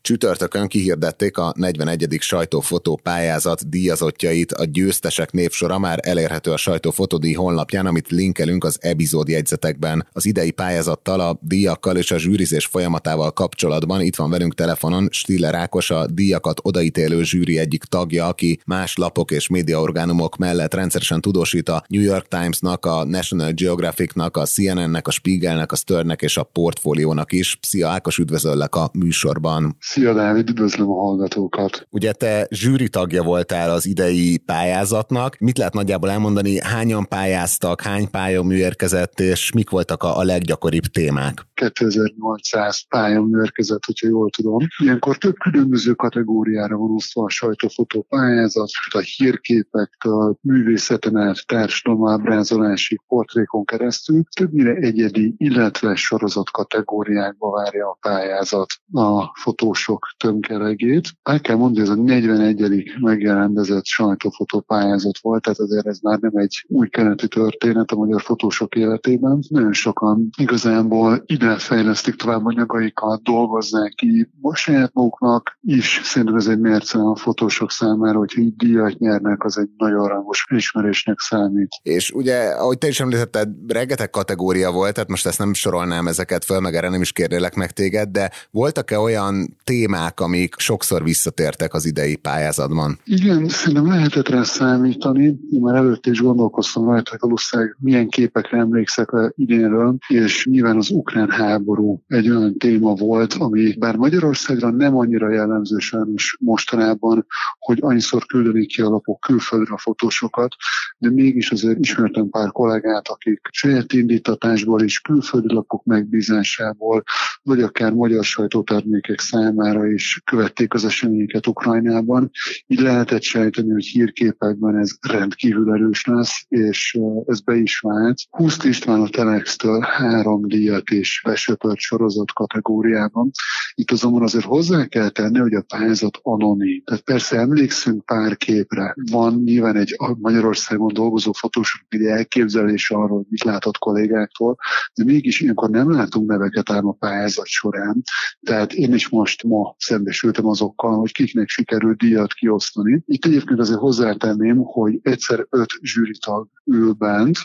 Csütörtökön 0.07 0.69
kihirdették 0.69 1.39
a 1.39 1.53
41. 1.57 2.17
sajtófotó 2.21 3.01
pályázat 3.03 3.69
díjazottjait, 3.69 4.53
a 4.53 4.65
győztesek 4.65 5.33
névsora 5.33 5.79
már 5.79 5.99
elérhető 6.03 6.51
a 6.51 6.57
sajtófotódíj 6.57 7.33
honlapján, 7.33 7.87
amit 7.87 8.09
linkelünk 8.09 8.65
az 8.65 8.79
epizód 8.81 9.29
jegyzetekben. 9.29 10.07
Az 10.13 10.27
idei 10.27 10.51
pályázattal, 10.51 11.21
a 11.21 11.39
díjakkal 11.41 11.97
és 11.97 12.11
a 12.11 12.19
zsűrizés 12.19 12.67
folyamatával 12.67 13.33
kapcsolatban 13.33 14.01
itt 14.01 14.17
van 14.17 14.31
velünk 14.31 14.55
telefonon 14.55 15.09
Stiller 15.11 15.55
Ákos, 15.55 15.91
a 15.91 16.07
díjakat 16.07 16.61
odaítélő 16.63 17.23
zsűri 17.23 17.59
egyik 17.59 17.85
tagja, 17.85 18.27
aki 18.27 18.61
más 18.67 18.97
lapok 18.97 19.31
és 19.31 19.49
médiaorgánumok 19.49 20.37
mellett 20.37 20.75
rendszeresen 20.75 21.21
tudósít 21.21 21.69
a 21.69 21.85
New 21.89 22.03
York 22.03 22.29
Times-nak, 22.29 22.87
a 22.87 23.05
National 23.05 23.53
Geographic-nak, 23.53 24.37
a 24.37 24.45
CNN-nek, 24.45 25.09
a 25.09 25.11
Spiegelnek, 25.11 25.73
a 25.73 25.77
Sternnek 25.77 26.23
és 26.23 26.37
a 26.37 26.43
Portfóliónak 26.43 27.33
is. 27.33 27.59
Szia 27.63 27.89
Ákos, 27.89 28.19
üdvözöllek 28.19 28.75
a 28.75 28.91
műsorban. 28.93 29.77
Szia 29.95 30.15
Dávid, 30.15 30.49
üdvözlöm 30.49 30.91
a 30.91 31.01
hallgatókat! 31.01 31.87
Ugye 31.91 32.13
te 32.13 32.47
zsűri 32.51 32.89
tagja 32.89 33.23
voltál 33.23 33.71
az 33.71 33.87
idei 33.87 34.39
pályázatnak. 34.39 35.39
Mit 35.39 35.59
lehet 35.59 35.73
nagyjából 35.73 36.11
elmondani, 36.11 36.61
hányan 36.61 37.09
pályáztak, 37.09 37.81
hány 37.81 38.11
pályamű 38.11 38.57
érkezett, 38.57 39.21
és 39.21 39.53
mik 39.53 39.71
voltak 39.71 40.03
a, 40.03 40.19
a 40.19 40.23
leggyakoribb 40.23 40.85
témák? 40.85 41.47
2800 41.55 42.87
pályamű 42.89 43.41
érkezett, 43.41 43.85
hogyha 43.85 44.09
jól 44.09 44.31
tudom. 44.31 44.59
Ilyenkor 44.83 45.19
több 45.19 45.37
különböző 45.37 45.93
kategóriára 45.93 46.77
van 46.77 46.91
osztva 46.95 47.25
a 47.25 47.29
sajtófotó 47.29 48.07
pályázat, 48.09 48.71
a 48.91 48.99
hírképektől, 48.99 50.39
művészeten 50.41 51.17
át, 51.17 51.47
társadalomábrázolási 51.47 53.01
portrékon 53.07 53.65
keresztül, 53.65 54.23
többnyire 54.37 54.75
egyedi, 54.75 55.35
illetve 55.37 55.95
sorozat 55.95 56.51
kategóriákba 56.51 57.51
várja 57.51 57.89
a 57.89 57.99
pályázat 58.01 58.67
a 58.93 59.41
fotós 59.41 59.84
sok 59.85 60.07
tömkelegét. 60.19 61.09
El 61.23 61.41
kell 61.41 61.57
mondani, 61.57 61.87
hogy 61.87 61.99
ez 61.99 61.99
a 61.99 62.03
41. 62.03 62.93
megjelendezett 63.00 63.85
sajtófotó 63.85 64.61
pályázat 64.61 65.19
volt, 65.21 65.43
tehát 65.43 65.59
azért 65.59 65.87
ez 65.87 65.99
már 65.99 66.19
nem 66.19 66.37
egy 66.37 66.64
új 66.69 66.88
keletű 66.88 67.26
történet 67.26 67.91
a 67.91 67.97
magyar 67.97 68.21
fotósok 68.21 68.75
életében. 68.75 69.43
Nagyon 69.49 69.73
sokan 69.73 70.31
igazából 70.38 71.23
ide 71.26 71.57
fejlesztik 71.59 72.14
tovább 72.14 72.45
anyagaikat, 72.45 73.23
dolgozzák 73.23 73.93
ki 73.95 74.29
most 74.41 74.62
saját 74.62 74.91
maguknak 74.93 75.59
is. 75.61 76.00
Szerintem 76.05 76.37
ez 76.37 76.47
egy 76.47 76.61
mérce 76.61 76.99
a 76.99 77.17
fotósok 77.17 77.71
számára, 77.71 78.19
hogyha 78.19 78.41
így 78.41 78.57
díjat 78.57 78.99
nyernek, 78.99 79.45
az 79.45 79.59
egy 79.59 79.69
nagyon 79.76 80.09
rangos 80.09 80.47
ismerésnek 80.50 81.19
számít. 81.19 81.69
És 81.83 82.11
ugye, 82.11 82.38
ahogy 82.49 82.79
te 82.79 82.87
is 82.87 83.00
említetted, 83.00 83.49
rengeteg 83.69 84.11
kategória 84.11 84.73
volt, 84.73 84.95
tehát 84.95 85.09
most 85.09 85.26
ezt 85.26 85.38
nem 85.38 85.55
sorolnám 85.55 86.07
ezeket 86.07 86.45
föl, 86.45 86.61
meg 86.61 86.75
erre 86.75 86.88
nem 86.88 87.00
is 87.00 87.12
kérdélek 87.12 87.55
meg 87.55 87.71
téged, 87.71 88.09
de 88.09 88.31
voltak-e 88.50 88.99
olyan 88.99 89.57
témák, 89.75 90.21
amik 90.21 90.54
sokszor 90.59 91.02
visszatértek 91.02 91.75
az 91.75 91.85
idei 91.85 92.16
pályázatban? 92.16 92.99
Igen, 93.04 93.49
szerintem 93.49 93.87
lehetett 93.87 94.28
rá 94.28 94.43
számítani. 94.43 95.25
Én 95.25 95.61
már 95.61 95.75
előtt 95.75 96.07
is 96.07 96.21
gondolkoztam 96.21 96.85
rajta, 96.85 97.11
hogy 97.11 97.21
valószínűleg 97.21 97.76
milyen 97.81 98.09
képekre 98.09 98.59
emlékszek 98.59 99.11
le 99.11 99.33
idénről, 99.37 99.97
és 100.09 100.47
nyilván 100.47 100.76
az 100.76 100.90
ukrán 100.90 101.31
háború 101.31 102.02
egy 102.07 102.31
olyan 102.31 102.59
téma 102.59 102.95
volt, 102.95 103.35
ami 103.35 103.75
bár 103.78 103.97
Magyarországra 103.97 104.71
nem 104.71 104.97
annyira 104.97 105.31
jellemző 105.31 105.78
sajnos 105.78 106.37
mostanában, 106.40 107.26
hogy 107.59 107.78
annyiszor 107.81 108.26
küldeni 108.26 108.66
ki 108.66 108.83
a 108.83 108.88
lapok 108.88 109.21
külföldre 109.21 109.75
a 109.75 109.78
fotósokat, 109.78 110.54
de 110.99 111.11
mégis 111.11 111.50
azért 111.50 111.78
ismertem 111.78 112.28
pár 112.28 112.50
kollégát, 112.52 113.09
akik 113.09 113.40
saját 113.50 113.93
indítatásból 113.93 114.83
is 114.83 115.00
külföldi 115.00 115.54
lapok 115.54 115.85
megbízásából, 115.85 117.02
vagy 117.43 117.62
akár 117.62 117.93
magyar 117.93 118.25
sajtótermékek 118.25 119.21
számára 119.21 119.63
számára 119.64 119.92
is 119.92 120.23
követték 120.25 120.75
az 120.75 120.85
eseményeket 120.85 121.47
Ukrajnában. 121.47 122.30
Így 122.66 122.80
lehetett 122.80 123.23
sejteni, 123.23 123.71
hogy 123.71 123.85
hírképekben 123.85 124.78
ez 124.78 124.90
rendkívül 125.00 125.73
erős 125.73 126.04
lesz, 126.04 126.44
és 126.49 126.99
ez 127.26 127.40
be 127.40 127.56
is 127.56 127.78
vált. 127.78 128.16
Huszt 128.30 128.64
István 128.64 129.00
a 129.00 129.09
Telex-től 129.09 129.80
három 129.80 130.49
díjat 130.49 130.90
is 130.90 131.23
besöpört 131.25 131.78
sorozat 131.78 132.33
kategóriában. 132.33 133.30
Itt 133.75 133.90
azonban 133.90 134.23
azért 134.23 134.44
hozzá 134.44 134.87
kell 134.87 135.09
tenni, 135.09 135.38
hogy 135.38 135.54
a 135.54 135.64
pályázat 135.68 136.18
anonim. 136.23 136.83
Tehát 136.85 137.02
persze 137.02 137.37
emlékszünk 137.38 138.04
pár 138.04 138.37
képre. 138.37 138.94
Van 139.11 139.42
nyilván 139.44 139.76
egy 139.76 139.97
Magyarországon 140.18 140.92
dolgozó 140.92 141.33
fotósok 141.33 141.80
egy 141.88 142.04
elképzelés 142.04 142.90
arról, 142.90 143.16
hogy 143.16 143.26
mit 143.28 143.44
látott 143.44 143.78
kollégáktól, 143.78 144.56
de 144.94 145.04
mégis 145.04 145.40
ilyenkor 145.40 145.71
nem 145.71 145.90
látunk 145.90 146.30
neveket 146.30 146.71
ám 146.71 146.87
a 146.87 146.92
pályázat 146.92 147.47
során. 147.47 148.02
Tehát 148.40 148.73
én 148.73 148.94
is 148.94 149.09
most 149.09 149.44
ma 149.55 149.75
szembesültem 149.79 150.47
azokkal, 150.47 150.99
hogy 150.99 151.13
kiknek 151.13 151.49
sikerült 151.49 151.99
díjat 151.99 152.33
kiosztani. 152.33 153.03
Itt 153.07 153.25
egyébként 153.25 153.61
azért 153.61 153.79
hozzátenném, 153.79 154.57
hogy 154.57 154.99
egyszer 155.03 155.47
öt 155.51 155.71
zsűritag 155.83 156.49
ül 156.65 156.93
bent, 156.93 157.39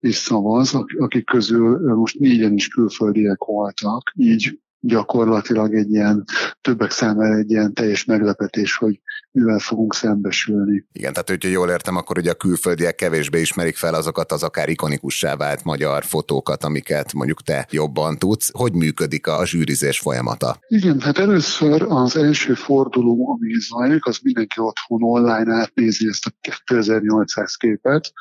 és 0.00 0.14
szavaz, 0.14 0.74
akik 0.98 1.24
közül 1.24 1.94
most 1.94 2.18
négyen 2.18 2.52
is 2.52 2.68
külföldiek 2.68 3.44
voltak, 3.44 4.12
így 4.16 4.60
gyakorlatilag 4.80 5.74
egy 5.74 5.90
ilyen 5.90 6.24
többek 6.60 6.90
számára 6.90 7.36
egy 7.36 7.50
ilyen 7.50 7.74
teljes 7.74 8.04
meglepetés, 8.04 8.76
hogy 8.76 9.00
mivel 9.32 9.58
fogunk 9.58 9.94
szembesülni. 9.94 10.84
Igen, 10.92 11.12
tehát 11.12 11.28
hogyha 11.28 11.48
jól 11.48 11.68
értem, 11.68 11.96
akkor 11.96 12.18
ugye 12.18 12.30
a 12.30 12.34
külföldiek 12.34 12.94
kevésbé 12.94 13.40
ismerik 13.40 13.76
fel 13.76 13.94
azokat 13.94 14.32
az 14.32 14.42
akár 14.42 14.68
ikonikussá 14.68 15.36
vált 15.36 15.64
magyar 15.64 16.04
fotókat, 16.04 16.64
amiket 16.64 17.12
mondjuk 17.12 17.42
te 17.42 17.66
jobban 17.70 18.18
tudsz. 18.18 18.50
Hogy 18.52 18.72
működik 18.72 19.26
a 19.26 19.46
zsűrizés 19.46 19.98
folyamata? 19.98 20.58
Igen, 20.68 21.00
hát 21.00 21.18
először 21.18 21.82
az 21.88 22.16
első 22.16 22.54
forduló, 22.54 23.30
ami 23.30 23.52
zajlik, 23.68 24.06
az 24.06 24.18
mindenki 24.22 24.60
otthon 24.60 25.02
online 25.02 25.54
átnézi 25.54 26.08
ezt 26.08 26.26
a 26.26 26.30
2800 26.40 27.54
képet. 27.54 28.12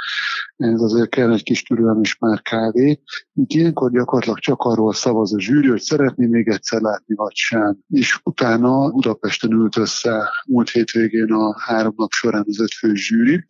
Ez 0.57 0.81
azért 0.81 1.09
kell 1.09 1.33
egy 1.33 1.43
kis 1.43 1.63
türelmes 1.63 2.17
már 2.19 2.41
kávé. 2.41 3.01
Így 3.33 3.55
ilyenkor 3.55 3.91
gyakorlatilag 3.91 4.39
csak 4.39 4.61
arról 4.61 4.93
szavaz 4.93 5.33
a 5.33 5.39
zsűri, 5.39 5.67
hogy 5.67 5.81
szeretné 5.81 6.25
még 6.25 6.47
egyszer 6.47 6.81
látni, 6.81 7.15
vagy 7.15 7.35
sem. 7.35 7.77
És 7.87 8.19
utána 8.23 8.89
Budapesten 8.89 9.51
ült 9.51 9.77
össze 9.77 10.29
múlt 10.47 10.69
hétvégén 10.69 10.98
a 11.27 11.59
három 11.59 11.93
nap 11.95 12.11
során 12.11 12.45
az 12.47 12.59
öt 12.59 12.73
fő 12.73 12.95
zsűri, 12.95 13.45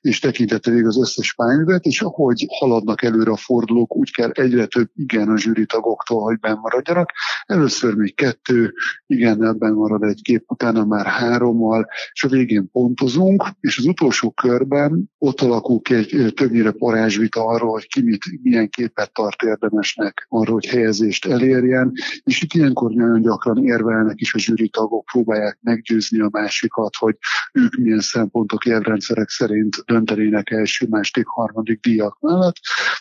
és 0.00 0.18
tekintette 0.18 0.70
végig 0.70 0.86
az 0.86 1.00
összes 1.00 1.34
pályázatot, 1.34 1.84
és 1.84 2.02
ahogy 2.02 2.46
haladnak 2.58 3.02
előre 3.02 3.30
a 3.30 3.36
fordulók, 3.36 3.96
úgy 3.96 4.12
kell 4.12 4.30
egyre 4.30 4.66
több 4.66 4.90
igen 4.94 5.28
a 5.28 5.38
zsűri 5.38 5.66
tagoktól, 5.66 6.22
hogy 6.22 6.38
bennmaradjanak. 6.38 7.10
Először 7.46 7.94
még 7.94 8.14
kettő, 8.14 8.72
igen, 9.06 9.58
benn 9.58 9.74
marad 9.74 10.02
egy 10.02 10.22
kép, 10.22 10.44
utána 10.46 10.84
már 10.84 11.06
hárommal, 11.06 11.86
és 12.12 12.24
a 12.24 12.28
végén 12.28 12.70
pontozunk, 12.70 13.44
és 13.60 13.78
az 13.78 13.84
utolsó 13.84 14.30
körben 14.30 15.10
ott 15.18 15.40
alakul 15.40 15.80
ki 15.80 15.94
egy 15.94 16.32
többnyire 16.34 16.70
parázsvita 16.70 17.44
arról, 17.44 17.70
hogy 17.70 17.86
ki 17.86 18.02
mit, 18.02 18.24
milyen 18.42 18.68
képet 18.68 19.12
tart 19.12 19.42
érdemesnek 19.42 20.26
arról, 20.28 20.54
hogy 20.54 20.66
helyezést 20.66 21.26
elérjen, 21.26 21.92
és 22.24 22.42
itt 22.42 22.52
ilyenkor 22.52 22.90
nagyon 22.90 23.22
gyakran 23.22 23.64
érvelnek 23.64 24.20
is 24.20 24.34
a 24.34 24.38
zsűri 24.38 24.68
tagok, 24.68 25.04
próbálják 25.04 25.58
meggyőzni 25.60 26.20
a 26.20 26.28
másikat, 26.30 26.81
hogy 26.96 27.16
ők 27.52 27.76
milyen 27.76 28.00
szempontok, 28.00 28.64
jelrendszerek 28.64 29.28
szerint 29.28 29.76
döntenének 29.84 30.50
első, 30.50 30.86
második, 30.90 31.26
harmadik 31.26 31.80
díjak 31.80 32.16
mellett, 32.20 32.56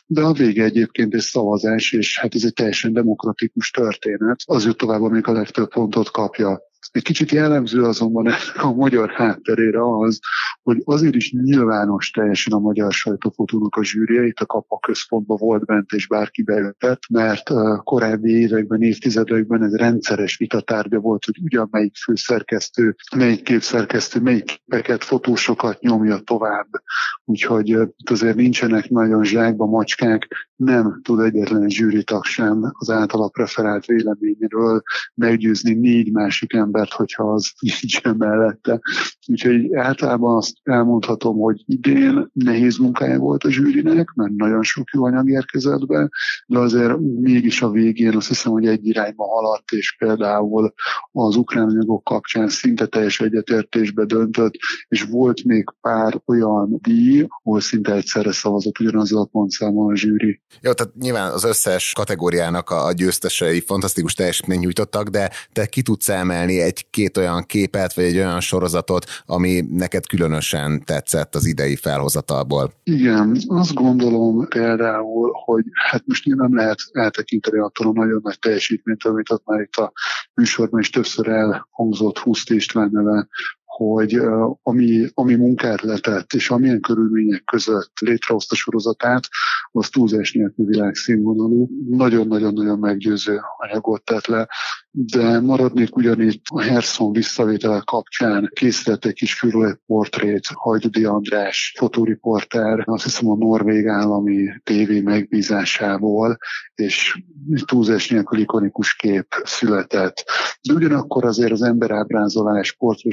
de 0.06 0.22
a 0.22 0.34
vége 0.34 0.64
egyébként 0.64 1.14
egy 1.14 1.22
szavazás, 1.22 1.92
és 1.92 2.20
hát 2.20 2.36
ez 2.36 2.44
egy 2.44 2.54
teljesen 2.54 2.94
demokratikus 2.94 3.70
történet. 3.70 4.42
Az 4.46 4.66
jut 4.66 4.78
tovább, 4.78 5.02
amik 5.02 5.28
a 5.28 5.32
legtöbb 5.32 5.70
pontot 5.70 6.12
kapja. 6.12 6.71
Egy 6.92 7.04
kicsit 7.04 7.32
jellemző 7.32 7.84
azonban 7.84 8.28
a 8.56 8.74
magyar 8.74 9.10
hátterére 9.10 9.80
az, 9.98 10.20
hogy 10.64 10.82
azért 10.86 11.16
is 11.16 11.32
nyilvános 11.32 12.12
teljesen 12.12 12.54
a 12.54 12.60
magyar 12.60 12.92
sajtófotónak 12.92 13.76
a 13.76 13.84
zsűrje, 13.84 14.26
itt 14.26 14.40
a 14.40 14.46
Kapa 14.46 14.80
központban 14.80 15.38
volt 15.40 15.66
bent, 15.66 15.92
és 15.92 16.08
bárki 16.08 16.44
beültett, 16.44 17.02
mert 17.10 17.50
korábbi 17.84 18.32
években, 18.32 18.82
évtizedekben 18.82 19.64
ez 19.64 19.76
rendszeres 19.76 20.38
vitatárgya 20.38 21.00
volt, 21.00 21.26
hogy 21.26 21.38
ugyan 21.44 21.68
melyik 21.72 21.96
főszerkesztő, 21.96 22.96
melyik 23.16 23.44
képszerkesztő, 23.44 24.20
melyik 24.20 24.46
képeket, 24.46 25.04
fotósokat 25.04 25.80
nyomja 25.80 26.18
tovább. 26.18 26.68
Úgyhogy 27.26 27.78
azért 28.04 28.36
nincsenek 28.36 28.90
nagyon 28.90 29.24
zsákba 29.24 29.66
macskák, 29.66 30.28
nem 30.56 31.00
tud 31.04 31.20
egyetlen 31.20 31.70
zsűritag 31.70 32.24
sem 32.24 32.72
az 32.72 32.90
általa 32.90 33.28
preferált 33.28 33.86
véleményről 33.86 34.82
meggyőzni 35.14 35.74
négy 35.74 36.12
másik 36.12 36.54
embert, 36.82 36.94
hogyha 36.94 37.34
az 37.34 37.52
nincsen 37.60 38.16
mellette. 38.18 38.80
Úgyhogy 39.28 39.76
általában 39.76 40.38
azt 40.38 40.54
elmondhatom, 40.64 41.38
hogy 41.38 41.64
idén 41.66 42.30
nehéz 42.34 42.78
munkája 42.78 43.18
volt 43.18 43.44
a 43.44 43.52
zsűrinek, 43.52 44.12
mert 44.16 44.32
nagyon 44.32 44.64
sok 44.64 44.90
jó 44.94 45.06
anyag 45.06 45.30
érkezett 45.30 45.86
be, 45.86 46.10
de 46.46 46.60
azért 46.60 46.98
mégis 47.00 47.62
a 47.62 47.70
végén 47.70 48.16
azt 48.16 48.28
hiszem, 48.28 48.52
hogy 48.52 48.66
egy 48.66 48.86
irányba 48.86 49.26
haladt, 49.26 49.72
és 49.72 49.96
például 49.98 50.74
az 51.12 51.36
ukrán 51.36 51.70
anyagok 51.70 52.04
kapcsán 52.04 52.50
szinte 52.50 52.86
teljes 52.86 53.20
egyetértésbe 53.20 54.06
döntött, 54.06 54.54
és 54.88 55.04
volt 55.04 55.44
még 55.44 55.74
pár 55.82 56.22
olyan 56.26 56.78
díj, 56.82 57.26
ahol 57.44 57.62
szinte 57.62 57.94
egyszerre 57.94 58.32
szavazott 58.32 58.80
ugyanazzal 58.80 59.22
a 59.22 59.26
pontszámon 59.26 59.92
a 59.92 59.96
zsűri. 59.96 60.42
Jó, 60.62 60.72
tehát 60.74 60.94
nyilván 60.96 61.32
az 61.32 61.44
összes 61.44 61.94
kategóriának 61.94 62.70
a 62.70 62.92
győztesei 62.94 63.60
fantasztikus 63.60 64.14
teljesítmény 64.14 64.60
nyújtottak, 64.60 65.08
de 65.08 65.32
te 65.52 65.66
ki 65.66 65.82
tudsz 65.82 66.10
emelni 66.10 66.60
egy-két 66.72 67.18
olyan 67.18 67.44
képet, 67.44 67.94
vagy 67.94 68.04
egy 68.04 68.18
olyan 68.18 68.40
sorozatot, 68.40 69.06
ami 69.26 69.62
neked 69.70 70.08
különösen 70.08 70.84
tetszett 70.86 71.36
az 71.36 71.46
idei 71.46 71.76
felhozatalból? 71.76 72.74
Igen, 72.84 73.38
azt 73.48 73.74
gondolom 73.74 74.48
például, 74.48 75.32
hogy 75.46 75.64
hát 75.90 76.04
most 76.06 76.26
nyilván 76.26 76.50
lehet 76.54 76.80
eltekinteni 76.92 77.60
attól 77.60 77.88
a 77.88 77.92
nagyon 77.94 78.20
nagy 78.24 78.40
teljesítményt, 78.40 79.04
amit 79.04 79.32
ott 79.32 79.46
már 79.46 79.60
itt 79.60 79.76
a 79.76 79.92
műsorban 80.34 80.80
is 80.80 80.90
többször 80.90 81.28
elhangzott 81.28 82.18
Huszt 82.18 82.50
István 82.50 82.90
neve, 82.92 83.28
hogy 83.78 84.22
ami, 84.62 85.08
ami 85.14 85.36
munkát 85.36 85.82
letett, 85.82 86.34
és 86.34 86.50
amilyen 86.50 86.82
körülmények 86.82 87.44
között 87.44 87.92
létrehozta 88.00 88.56
sorozatát, 88.56 89.28
az 89.72 89.90
túlzás 89.90 90.32
nélkül 90.34 90.66
világszínvonalú. 90.66 91.70
Nagyon-nagyon-nagyon 91.90 92.80
meggyőző 92.80 93.40
anyagot 93.58 94.04
tett 94.04 94.26
le, 94.26 94.48
de 94.92 95.40
maradnék 95.40 95.96
ugyanitt 95.96 96.42
a 96.50 96.62
Herson 96.62 97.12
visszavétele 97.12 97.82
kapcsán 97.86 98.52
készített 98.54 99.06
egy 99.06 99.14
kis 99.14 99.46
portrét 99.86 100.48
Hajdudi 100.54 101.06
András 101.06 101.74
fotóriporter, 101.78 102.84
azt 102.86 103.04
hiszem 103.04 103.30
a 103.30 103.36
Norvég 103.36 103.88
állami 103.88 104.48
tévé 104.64 105.02
megbízásából, 105.02 106.38
és 106.76 107.24
túlzás 107.66 108.10
nélkül 108.10 108.40
ikonikus 108.40 108.96
kép 108.96 109.28
született. 109.44 110.24
De 110.62 110.74
ugyanakkor 110.74 111.26
azért 111.26 111.52
az 111.52 111.62
emberábrázolás 111.62 112.72
portré 112.72 113.10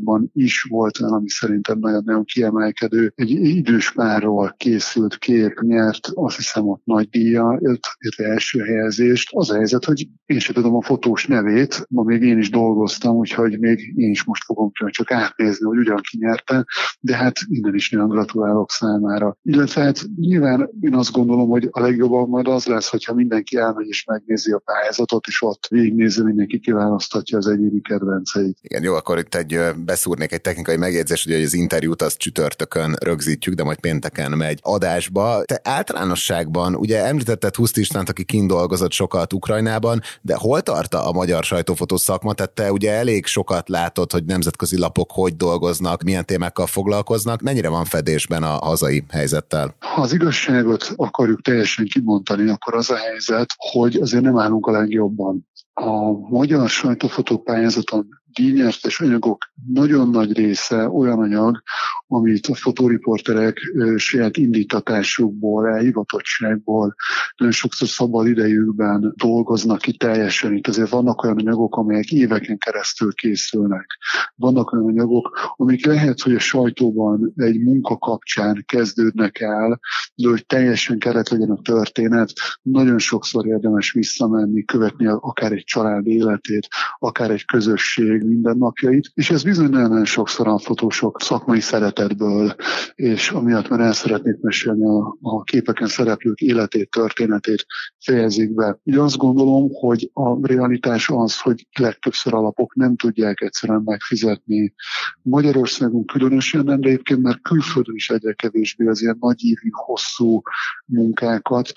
sorozatokban 0.00 0.30
is 0.34 0.62
volt 0.62 1.00
olyan, 1.00 1.12
ami 1.12 1.28
szerintem 1.28 1.78
nagyon-nagyon 1.78 2.24
kiemelkedő. 2.24 3.12
Egy 3.14 3.30
idős 3.30 3.92
párról 3.92 4.54
készült 4.56 5.18
kép 5.18 5.60
nyert, 5.60 6.08
azt 6.14 6.36
hiszem 6.36 6.68
ott 6.68 6.82
nagy 6.84 7.08
díja, 7.08 7.58
illetve 7.60 8.24
első 8.24 8.58
helyezést. 8.60 9.28
Az 9.32 9.50
a 9.50 9.54
helyzet, 9.54 9.84
hogy 9.84 10.08
én 10.26 10.38
sem 10.38 10.54
tudom 10.54 10.74
a 10.74 10.82
fotós 10.82 11.26
nevét, 11.26 11.86
ma 11.88 12.02
még 12.02 12.22
én 12.22 12.38
is 12.38 12.50
dolgoztam, 12.50 13.16
úgyhogy 13.16 13.58
még 13.58 13.92
én 13.96 14.10
is 14.10 14.24
most 14.24 14.44
fogom 14.44 14.70
csak 14.72 15.10
átnézni, 15.10 15.66
hogy 15.66 15.78
ugyan 15.78 16.00
ki 16.10 16.18
nyerte, 16.20 16.64
de 17.00 17.16
hát 17.16 17.36
innen 17.48 17.74
is 17.74 17.90
nagyon 17.90 18.08
gratulálok 18.08 18.70
számára. 18.70 19.36
Illetve 19.42 19.82
hát 19.82 20.06
nyilván 20.16 20.70
én 20.80 20.94
azt 20.94 21.12
gondolom, 21.12 21.48
hogy 21.48 21.68
a 21.70 21.80
legjobban 21.80 22.28
majd 22.28 22.48
az 22.48 22.66
lesz, 22.66 22.88
hogyha 22.88 23.14
mindenki 23.14 23.56
elmegy 23.56 23.86
és 23.88 24.04
megnézi 24.04 24.52
a 24.52 24.62
pályázatot, 24.64 25.26
és 25.26 25.42
ott 25.42 25.66
végignézi, 25.68 26.22
mindenki 26.22 26.58
kiválasztatja 26.58 27.38
az 27.38 27.46
egyéni 27.46 27.80
kedvenceit. 27.80 28.58
Igen, 28.60 28.82
jó, 28.82 28.94
akkor 28.94 29.18
itt 29.18 29.34
egy 29.34 29.58
beszúrnék 29.84 30.32
egy 30.32 30.40
technikai 30.40 30.76
megjegyzés, 30.76 31.24
hogy 31.24 31.32
az 31.32 31.54
interjút 31.54 32.02
az 32.02 32.16
csütörtökön 32.16 32.96
rögzítjük, 33.02 33.54
de 33.54 33.64
majd 33.64 33.80
pénteken 33.80 34.30
megy 34.30 34.58
adásba. 34.62 35.42
Te 35.44 35.60
általánosságban, 35.62 36.74
ugye 36.74 37.04
említetted 37.04 37.54
Huszt 37.54 37.76
Istvánt, 37.76 38.08
aki 38.08 38.24
kint 38.24 38.48
dolgozott 38.48 38.92
sokat 38.92 39.32
Ukrajnában, 39.32 40.00
de 40.20 40.34
hol 40.36 40.60
tart 40.60 40.94
a 40.94 41.12
magyar 41.12 41.44
sajtófotó 41.44 41.96
szakma? 41.96 42.32
Tehát 42.32 42.52
te 42.52 42.72
ugye 42.72 42.92
elég 42.92 43.26
sokat 43.26 43.68
látod, 43.68 44.12
hogy 44.12 44.24
nemzetközi 44.24 44.78
lapok 44.78 45.10
hogy 45.12 45.36
dolgoznak, 45.36 46.02
milyen 46.02 46.26
témákkal 46.26 46.66
foglalkoznak. 46.66 47.40
Mennyire 47.40 47.68
van 47.68 47.84
fedésben 47.84 48.42
a 48.42 48.58
hazai 48.64 49.04
helyzettel? 49.08 49.74
Ha 49.78 50.00
az 50.00 50.12
igazságot 50.12 50.92
akarjuk 50.96 51.42
teljesen 51.42 51.84
kimondani, 51.84 52.50
akkor 52.50 52.74
az 52.74 52.90
a 52.90 52.96
helyzet, 52.96 53.48
hogy 53.56 53.96
azért 53.96 54.22
nem 54.22 54.38
állunk 54.38 54.66
a 54.66 54.70
legjobban. 54.70 55.48
A 55.72 56.12
magyar 56.28 56.68
sajtófotópályázaton 56.68 58.08
díjnyertes 58.32 59.00
anyagok 59.00 59.44
nagyon 59.72 60.10
nagy 60.10 60.32
része 60.36 60.88
olyan 60.88 61.18
anyag, 61.18 61.62
amit 62.06 62.46
a 62.46 62.54
fotóriporterek 62.54 63.58
saját 63.96 64.36
indítatásukból, 64.36 65.68
elhivatottságból, 65.68 66.94
nagyon 67.36 67.52
sokszor 67.52 67.88
szabad 67.88 68.26
idejükben 68.26 69.14
dolgoznak 69.16 69.78
ki 69.78 69.96
teljesen. 69.96 70.54
Itt 70.54 70.66
azért 70.66 70.88
vannak 70.88 71.22
olyan 71.22 71.38
anyagok, 71.38 71.76
amelyek 71.76 72.10
éveken 72.10 72.58
keresztül 72.58 73.12
készülnek. 73.12 73.86
Vannak 74.34 74.72
olyan 74.72 74.86
anyagok, 74.86 75.54
amik 75.56 75.86
lehet, 75.86 76.20
hogy 76.20 76.34
a 76.34 76.38
sajtóban 76.38 77.32
egy 77.36 77.60
munka 77.60 77.98
kapcsán 77.98 78.64
kezdődnek 78.66 79.40
el, 79.40 79.80
de 80.14 80.28
hogy 80.28 80.46
teljesen 80.46 80.98
keret 80.98 81.28
legyen 81.28 81.50
a 81.50 81.62
történet, 81.62 82.32
nagyon 82.62 82.98
sokszor 82.98 83.46
érdemes 83.46 83.92
visszamenni, 83.92 84.64
követni 84.64 85.06
akár 85.06 85.52
egy 85.52 85.64
család 85.64 86.06
életét, 86.06 86.68
akár 86.98 87.30
egy 87.30 87.44
közösség 87.44 88.19
mindennapjait, 88.24 89.10
és 89.14 89.30
ez 89.30 89.42
bizony 89.42 89.68
nagyon 89.68 90.04
sokszor 90.04 90.48
a 90.48 90.58
fotósok 90.58 91.20
szakmai 91.20 91.60
szeretetből, 91.60 92.54
és 92.94 93.30
amiatt 93.30 93.68
már 93.68 93.80
el 93.80 93.92
szeretnék 93.92 94.40
mesélni 94.40 94.84
a, 94.84 95.16
a 95.20 95.42
képeken 95.42 95.88
szereplők 95.88 96.40
életét, 96.40 96.90
történetét 96.90 97.66
fejezik 97.98 98.54
be. 98.54 98.78
Így 98.84 98.96
azt 98.96 99.16
gondolom, 99.16 99.68
hogy 99.72 100.10
a 100.12 100.46
realitás 100.46 101.08
az, 101.08 101.40
hogy 101.40 101.66
legtöbbször 101.78 102.34
alapok 102.34 102.74
nem 102.74 102.96
tudják 102.96 103.40
egyszerűen 103.40 103.82
megfizetni. 103.84 104.74
Magyarországon 105.22 106.04
különösen 106.04 106.64
nem, 106.64 106.80
de 106.80 106.88
egyébként 106.88 107.22
már 107.22 107.40
külföldön 107.40 107.94
is 107.94 108.10
egyre 108.10 108.32
kevésbé 108.32 108.86
az 108.86 109.02
ilyen 109.02 109.16
nagy 109.20 109.58
hosszú 109.70 110.42
munkákat, 110.86 111.72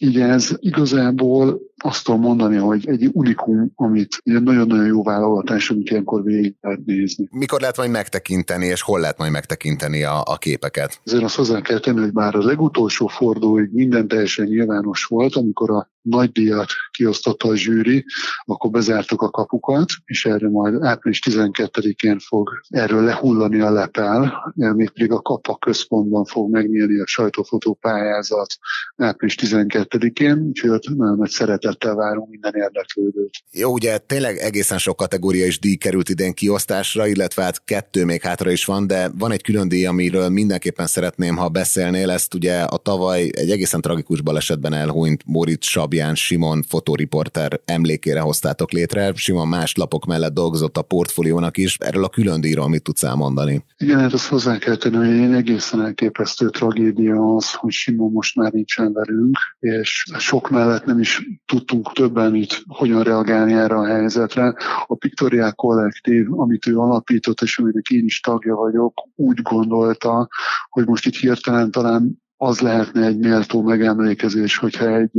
így 0.00 0.20
ez 0.20 0.50
igazából 0.58 1.60
azt 1.76 2.04
tudom 2.04 2.20
mondani, 2.20 2.56
hogy 2.56 2.88
egy 2.88 3.10
unikum, 3.12 3.72
amit 3.74 4.20
egy 4.22 4.42
nagyon-nagyon 4.42 4.86
jó 4.86 5.02
válogatás, 5.02 5.70
amit 5.70 5.90
ilyenkor 5.90 6.22
végig 6.22 6.54
lehet 6.60 6.84
nézni. 6.84 7.28
Mikor 7.30 7.60
lehet 7.60 7.76
majd 7.76 7.90
megtekinteni, 7.90 8.66
és 8.66 8.82
hol 8.82 9.00
lehet 9.00 9.18
majd 9.18 9.32
megtekinteni 9.32 10.02
a, 10.02 10.22
a 10.24 10.36
képeket? 10.36 11.00
Ezért 11.04 11.22
azt 11.22 11.34
hozzá 11.34 11.60
kell 11.60 11.78
tenni, 11.78 12.00
hogy 12.00 12.12
már 12.12 12.34
a 12.34 12.44
legutolsó 12.44 13.06
fordulóig 13.06 13.70
minden 13.72 14.08
teljesen 14.08 14.46
nyilvános 14.46 15.04
volt, 15.04 15.34
amikor 15.34 15.70
a 15.70 15.91
nagy 16.02 16.30
díjat 16.30 16.70
kiosztotta 16.90 17.48
a 17.48 17.56
zsűri, 17.56 18.04
akkor 18.44 18.70
bezártuk 18.70 19.22
a 19.22 19.30
kapukat, 19.30 19.88
és 20.04 20.24
erre 20.24 20.48
majd 20.48 20.84
április 20.84 21.20
12-én 21.30 22.18
fog 22.18 22.50
erről 22.68 23.02
lehullani 23.02 23.60
a 23.60 23.70
lepel, 23.70 24.52
mégpedig 24.54 25.12
a 25.12 25.20
Kapa 25.20 25.56
központban 25.56 26.24
fog 26.24 26.50
megnyílni 26.50 27.00
a 27.00 27.06
sajtófotó 27.06 27.74
pályázat 27.74 28.56
április 28.96 29.36
12-én, 29.40 30.38
úgyhogy 30.38 30.80
nagyon 30.96 31.16
nagy 31.16 31.30
szeretettel 31.30 31.94
várunk 31.94 32.30
minden 32.30 32.54
érdeklődőt. 32.54 33.34
Jó, 33.52 33.72
ugye 33.72 33.98
tényleg 33.98 34.36
egészen 34.36 34.78
sok 34.78 34.96
kategória 34.96 35.44
és 35.44 35.58
díj 35.58 35.76
került 35.76 36.08
idén 36.08 36.34
kiosztásra, 36.34 37.06
illetve 37.06 37.42
hát 37.42 37.64
kettő 37.64 38.04
még 38.04 38.22
hátra 38.22 38.50
is 38.50 38.64
van, 38.64 38.86
de 38.86 39.10
van 39.18 39.32
egy 39.32 39.42
külön 39.42 39.68
díj, 39.68 39.86
amiről 39.86 40.28
mindenképpen 40.28 40.86
szeretném, 40.86 41.36
ha 41.36 41.48
beszélnél, 41.48 42.10
ezt 42.10 42.34
ugye 42.34 42.62
a 42.62 42.76
tavaly 42.76 43.30
egy 43.32 43.50
egészen 43.50 43.80
tragikus 43.80 44.20
balesetben 44.20 44.72
elhunyt 44.72 45.22
Moritz 45.26 45.66
Sab 45.66 45.91
Fabián 45.92 46.14
Simon 46.14 46.62
fotóriporter 46.62 47.60
emlékére 47.64 48.20
hoztátok 48.20 48.70
létre. 48.70 49.12
Simon 49.14 49.48
más 49.48 49.74
lapok 49.76 50.04
mellett 50.04 50.32
dolgozott 50.32 50.76
a 50.76 50.82
portfóliónak 50.82 51.56
is. 51.56 51.76
Erről 51.78 52.04
a 52.04 52.08
külön 52.08 52.40
díjról 52.40 52.68
mit 52.68 52.82
tudsz 52.82 53.02
elmondani? 53.02 53.64
Igen, 53.76 53.98
hát 53.98 54.12
azt 54.12 54.26
hozzá 54.26 54.58
kell 54.58 54.76
tenni, 54.76 54.96
hogy 54.96 55.06
egy 55.06 55.32
egészen 55.32 55.82
elképesztő 55.82 56.48
tragédia 56.48 57.34
az, 57.34 57.52
hogy 57.54 57.72
Simon 57.72 58.12
most 58.12 58.36
már 58.36 58.52
nincsen 58.52 58.92
velünk, 58.92 59.38
és 59.58 60.04
sok 60.18 60.50
mellett 60.50 60.84
nem 60.84 60.98
is 60.98 61.22
tudtunk 61.46 61.92
többen 61.92 62.34
itt 62.34 62.62
hogyan 62.66 63.02
reagálni 63.02 63.52
erre 63.52 63.74
a 63.74 63.86
helyzetre. 63.86 64.54
A 64.86 64.94
Pictorial 64.94 65.52
Kollektív, 65.52 66.32
amit 66.40 66.66
ő 66.66 66.78
alapított, 66.78 67.40
és 67.40 67.58
aminek 67.58 67.88
én 67.88 68.04
is 68.04 68.20
tagja 68.20 68.54
vagyok, 68.54 69.08
úgy 69.14 69.42
gondolta, 69.42 70.28
hogy 70.68 70.86
most 70.86 71.06
itt 71.06 71.16
hirtelen 71.16 71.70
talán 71.70 72.21
az 72.44 72.60
lehetne 72.60 73.06
egy 73.06 73.18
méltó 73.18 73.62
megemlékezés, 73.62 74.56
hogyha 74.56 74.96
egy 74.96 75.10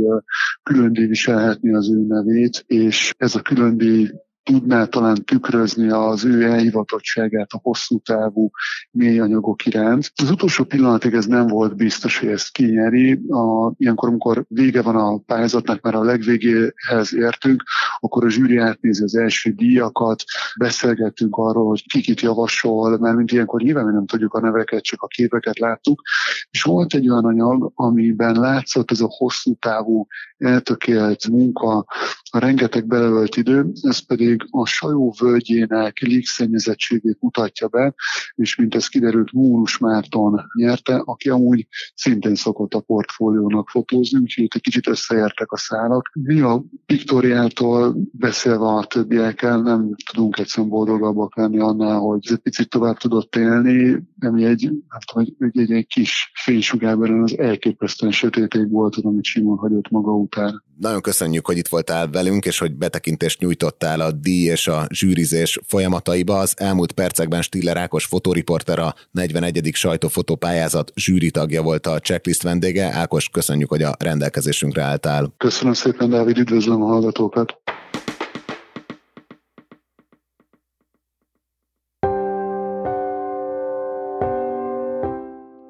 külön 0.62 0.92
díj 0.92 1.06
viselhetni 1.06 1.74
az 1.74 1.90
ő 1.90 2.06
nevét, 2.06 2.64
és 2.66 3.14
ez 3.16 3.34
a 3.34 3.40
külön 3.40 3.76
díj 3.76 4.10
tudná 4.44 4.84
talán 4.84 5.24
tükrözni 5.24 5.90
az 5.90 6.24
ő 6.24 6.42
elhivatottságát 6.42 7.50
a 7.52 7.60
hosszú 7.62 7.98
távú 7.98 8.50
mély 8.90 9.18
anyagok 9.18 9.66
iránt. 9.66 10.12
Az 10.22 10.30
utolsó 10.30 10.64
pillanatig 10.64 11.12
ez 11.14 11.26
nem 11.26 11.46
volt 11.46 11.76
biztos, 11.76 12.18
hogy 12.18 12.28
ezt 12.28 12.52
kinyeri. 12.52 13.12
A, 13.28 13.72
ilyenkor, 13.76 14.08
amikor 14.08 14.44
vége 14.48 14.82
van 14.82 14.96
a 14.96 15.18
pályázatnak, 15.18 15.80
már 15.80 15.94
a 15.94 16.02
legvégéhez 16.02 17.14
értünk, 17.14 17.62
akkor 18.00 18.24
a 18.24 18.30
zsűri 18.30 18.56
átnézi 18.56 19.02
az 19.02 19.16
első 19.16 19.50
díjakat, 19.50 20.22
beszélgettünk 20.58 21.36
arról, 21.36 21.68
hogy 21.68 21.86
kikit 21.86 22.20
javasol, 22.20 22.98
mert 22.98 23.16
mint 23.16 23.32
ilyenkor 23.32 23.60
nyilván 23.60 23.92
nem 23.92 24.06
tudjuk 24.06 24.34
a 24.34 24.40
neveket, 24.40 24.82
csak 24.82 25.02
a 25.02 25.06
képeket 25.06 25.58
láttuk, 25.58 26.02
és 26.50 26.62
volt 26.62 26.94
egy 26.94 27.08
olyan 27.08 27.24
anyag, 27.24 27.72
amiben 27.74 28.40
látszott 28.40 28.90
ez 28.90 29.00
a 29.00 29.08
hosszú 29.08 29.54
távú 29.54 30.06
eltökélt 30.44 31.28
munka, 31.28 31.86
a 32.30 32.38
rengeteg 32.38 32.86
beleölt 32.86 33.36
idő, 33.36 33.72
ez 33.82 33.98
pedig 33.98 34.46
a 34.50 34.66
sajó 34.66 35.14
völgyének 35.18 35.98
légszennyezettségét 35.98 37.16
mutatja 37.20 37.68
be, 37.68 37.94
és 38.34 38.56
mint 38.56 38.74
ez 38.74 38.86
kiderült, 38.86 39.32
Múlus 39.32 39.78
Márton 39.78 40.40
nyerte, 40.54 41.02
aki 41.04 41.28
amúgy 41.28 41.66
szintén 41.94 42.34
szokott 42.34 42.74
a 42.74 42.80
portfóliónak 42.80 43.68
fotózni, 43.68 44.18
úgyhogy 44.18 44.44
itt 44.44 44.54
egy 44.54 44.60
kicsit 44.60 44.88
összeértek 44.88 45.52
a 45.52 45.56
szálak. 45.56 46.10
Mi 46.12 46.40
a 46.40 46.64
Viktoriától 46.86 47.96
beszélve 48.12 48.66
a 48.66 48.84
többiekkel 48.84 49.62
nem 49.62 49.94
tudunk 50.12 50.38
egyszerűen 50.38 50.68
boldogabbak 50.68 51.36
lenni 51.36 51.58
annál, 51.58 51.98
hogy 51.98 52.18
ez 52.22 52.32
egy 52.32 52.38
picit 52.38 52.68
tovább 52.68 52.96
tudott 52.96 53.36
élni, 53.36 54.02
ami 54.20 54.44
egy, 54.44 54.62
nem 54.62 55.00
tudom, 55.06 55.34
egy, 55.38 55.60
egy, 55.60 55.72
egy 55.72 55.86
kis 55.86 56.30
fénysugárban 56.34 57.22
az 57.22 57.38
elképesztően 57.38 58.12
sötéték 58.12 58.68
volt, 58.68 58.96
amit 58.96 59.24
Simon 59.24 59.56
hagyott 59.56 59.90
maga 59.90 60.12
után. 60.12 60.33
Nagyon 60.78 61.00
köszönjük, 61.00 61.46
hogy 61.46 61.56
itt 61.56 61.68
voltál 61.68 62.10
velünk, 62.10 62.44
és 62.44 62.58
hogy 62.58 62.72
betekintést 62.72 63.40
nyújtottál 63.40 64.00
a 64.00 64.12
díj 64.12 64.44
és 64.50 64.68
a 64.68 64.86
zsűrizés 64.90 65.58
folyamataiba. 65.66 66.38
Az 66.38 66.54
elmúlt 66.58 66.92
percekben 66.92 67.42
Stiller 67.42 67.76
Ákos 67.76 68.04
fotóriporter 68.04 68.78
a 68.78 68.94
41. 69.10 69.70
sajtófotópályázat 69.72 70.92
zsűri 70.94 71.30
tagja 71.30 71.62
volt 71.62 71.86
a 71.86 71.98
checklist 71.98 72.42
vendége. 72.42 72.92
Ákos, 72.92 73.28
köszönjük, 73.28 73.68
hogy 73.68 73.82
a 73.82 73.94
rendelkezésünkre 73.98 74.82
álltál. 74.82 75.34
Köszönöm 75.36 75.72
szépen, 75.72 76.10
Dávid, 76.10 76.38
üdvözlöm 76.38 76.82
a 76.82 76.86
hallgatókat. 76.86 77.58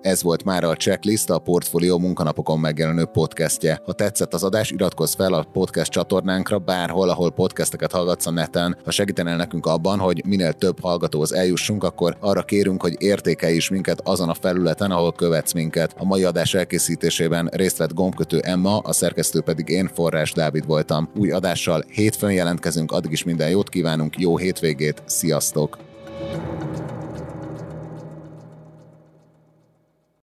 Ez 0.05 0.23
volt 0.23 0.45
már 0.45 0.65
a 0.65 0.77
Checklist, 0.77 1.31
a 1.31 1.39
Portfolio 1.39 1.99
munkanapokon 1.99 2.59
megjelenő 2.59 3.05
podcastje. 3.05 3.81
Ha 3.85 3.93
tetszett 3.93 4.35
az 4.35 4.45
adás, 4.45 4.71
iratkozz 4.71 5.15
fel 5.15 5.33
a 5.33 5.47
podcast 5.53 5.91
csatornánkra 5.91 6.59
bárhol, 6.59 7.09
ahol 7.09 7.31
podcasteket 7.31 7.93
hallgatsz 7.93 8.27
a 8.27 8.31
neten. 8.31 8.77
Ha 8.85 8.91
segítenél 8.91 9.37
nekünk 9.37 9.67
abban, 9.67 9.99
hogy 9.99 10.23
minél 10.27 10.53
több 10.53 10.81
hallgatóhoz 10.81 11.33
eljussunk, 11.33 11.85
akkor 11.85 12.17
arra 12.21 12.43
kérünk, 12.43 12.83
hogy 12.83 12.95
értékelj 12.99 13.55
is 13.55 13.69
minket 13.69 14.01
azon 14.01 14.29
a 14.29 14.35
felületen, 14.35 14.91
ahol 14.91 15.13
követsz 15.13 15.53
minket. 15.53 15.95
A 15.99 16.05
mai 16.05 16.25
adás 16.25 16.55
elkészítésében 16.55 17.49
részt 17.53 17.77
vett 17.77 17.95
gombkötő 17.95 18.39
Emma, 18.39 18.79
a 18.79 18.93
szerkesztő 18.93 19.41
pedig 19.41 19.69
én, 19.69 19.91
Forrás 19.95 20.33
Dávid 20.33 20.67
voltam. 20.67 21.11
Új 21.17 21.31
adással 21.31 21.85
hétfőn 21.89 22.33
jelentkezünk, 22.33 22.93
addig 22.93 23.13
is 23.13 23.25
minden 23.25 23.51
jót 23.51 23.69
kívánunk, 23.69 24.19
jó 24.19 24.37
hétvégét, 24.37 25.03
sziasztok! 25.07 25.79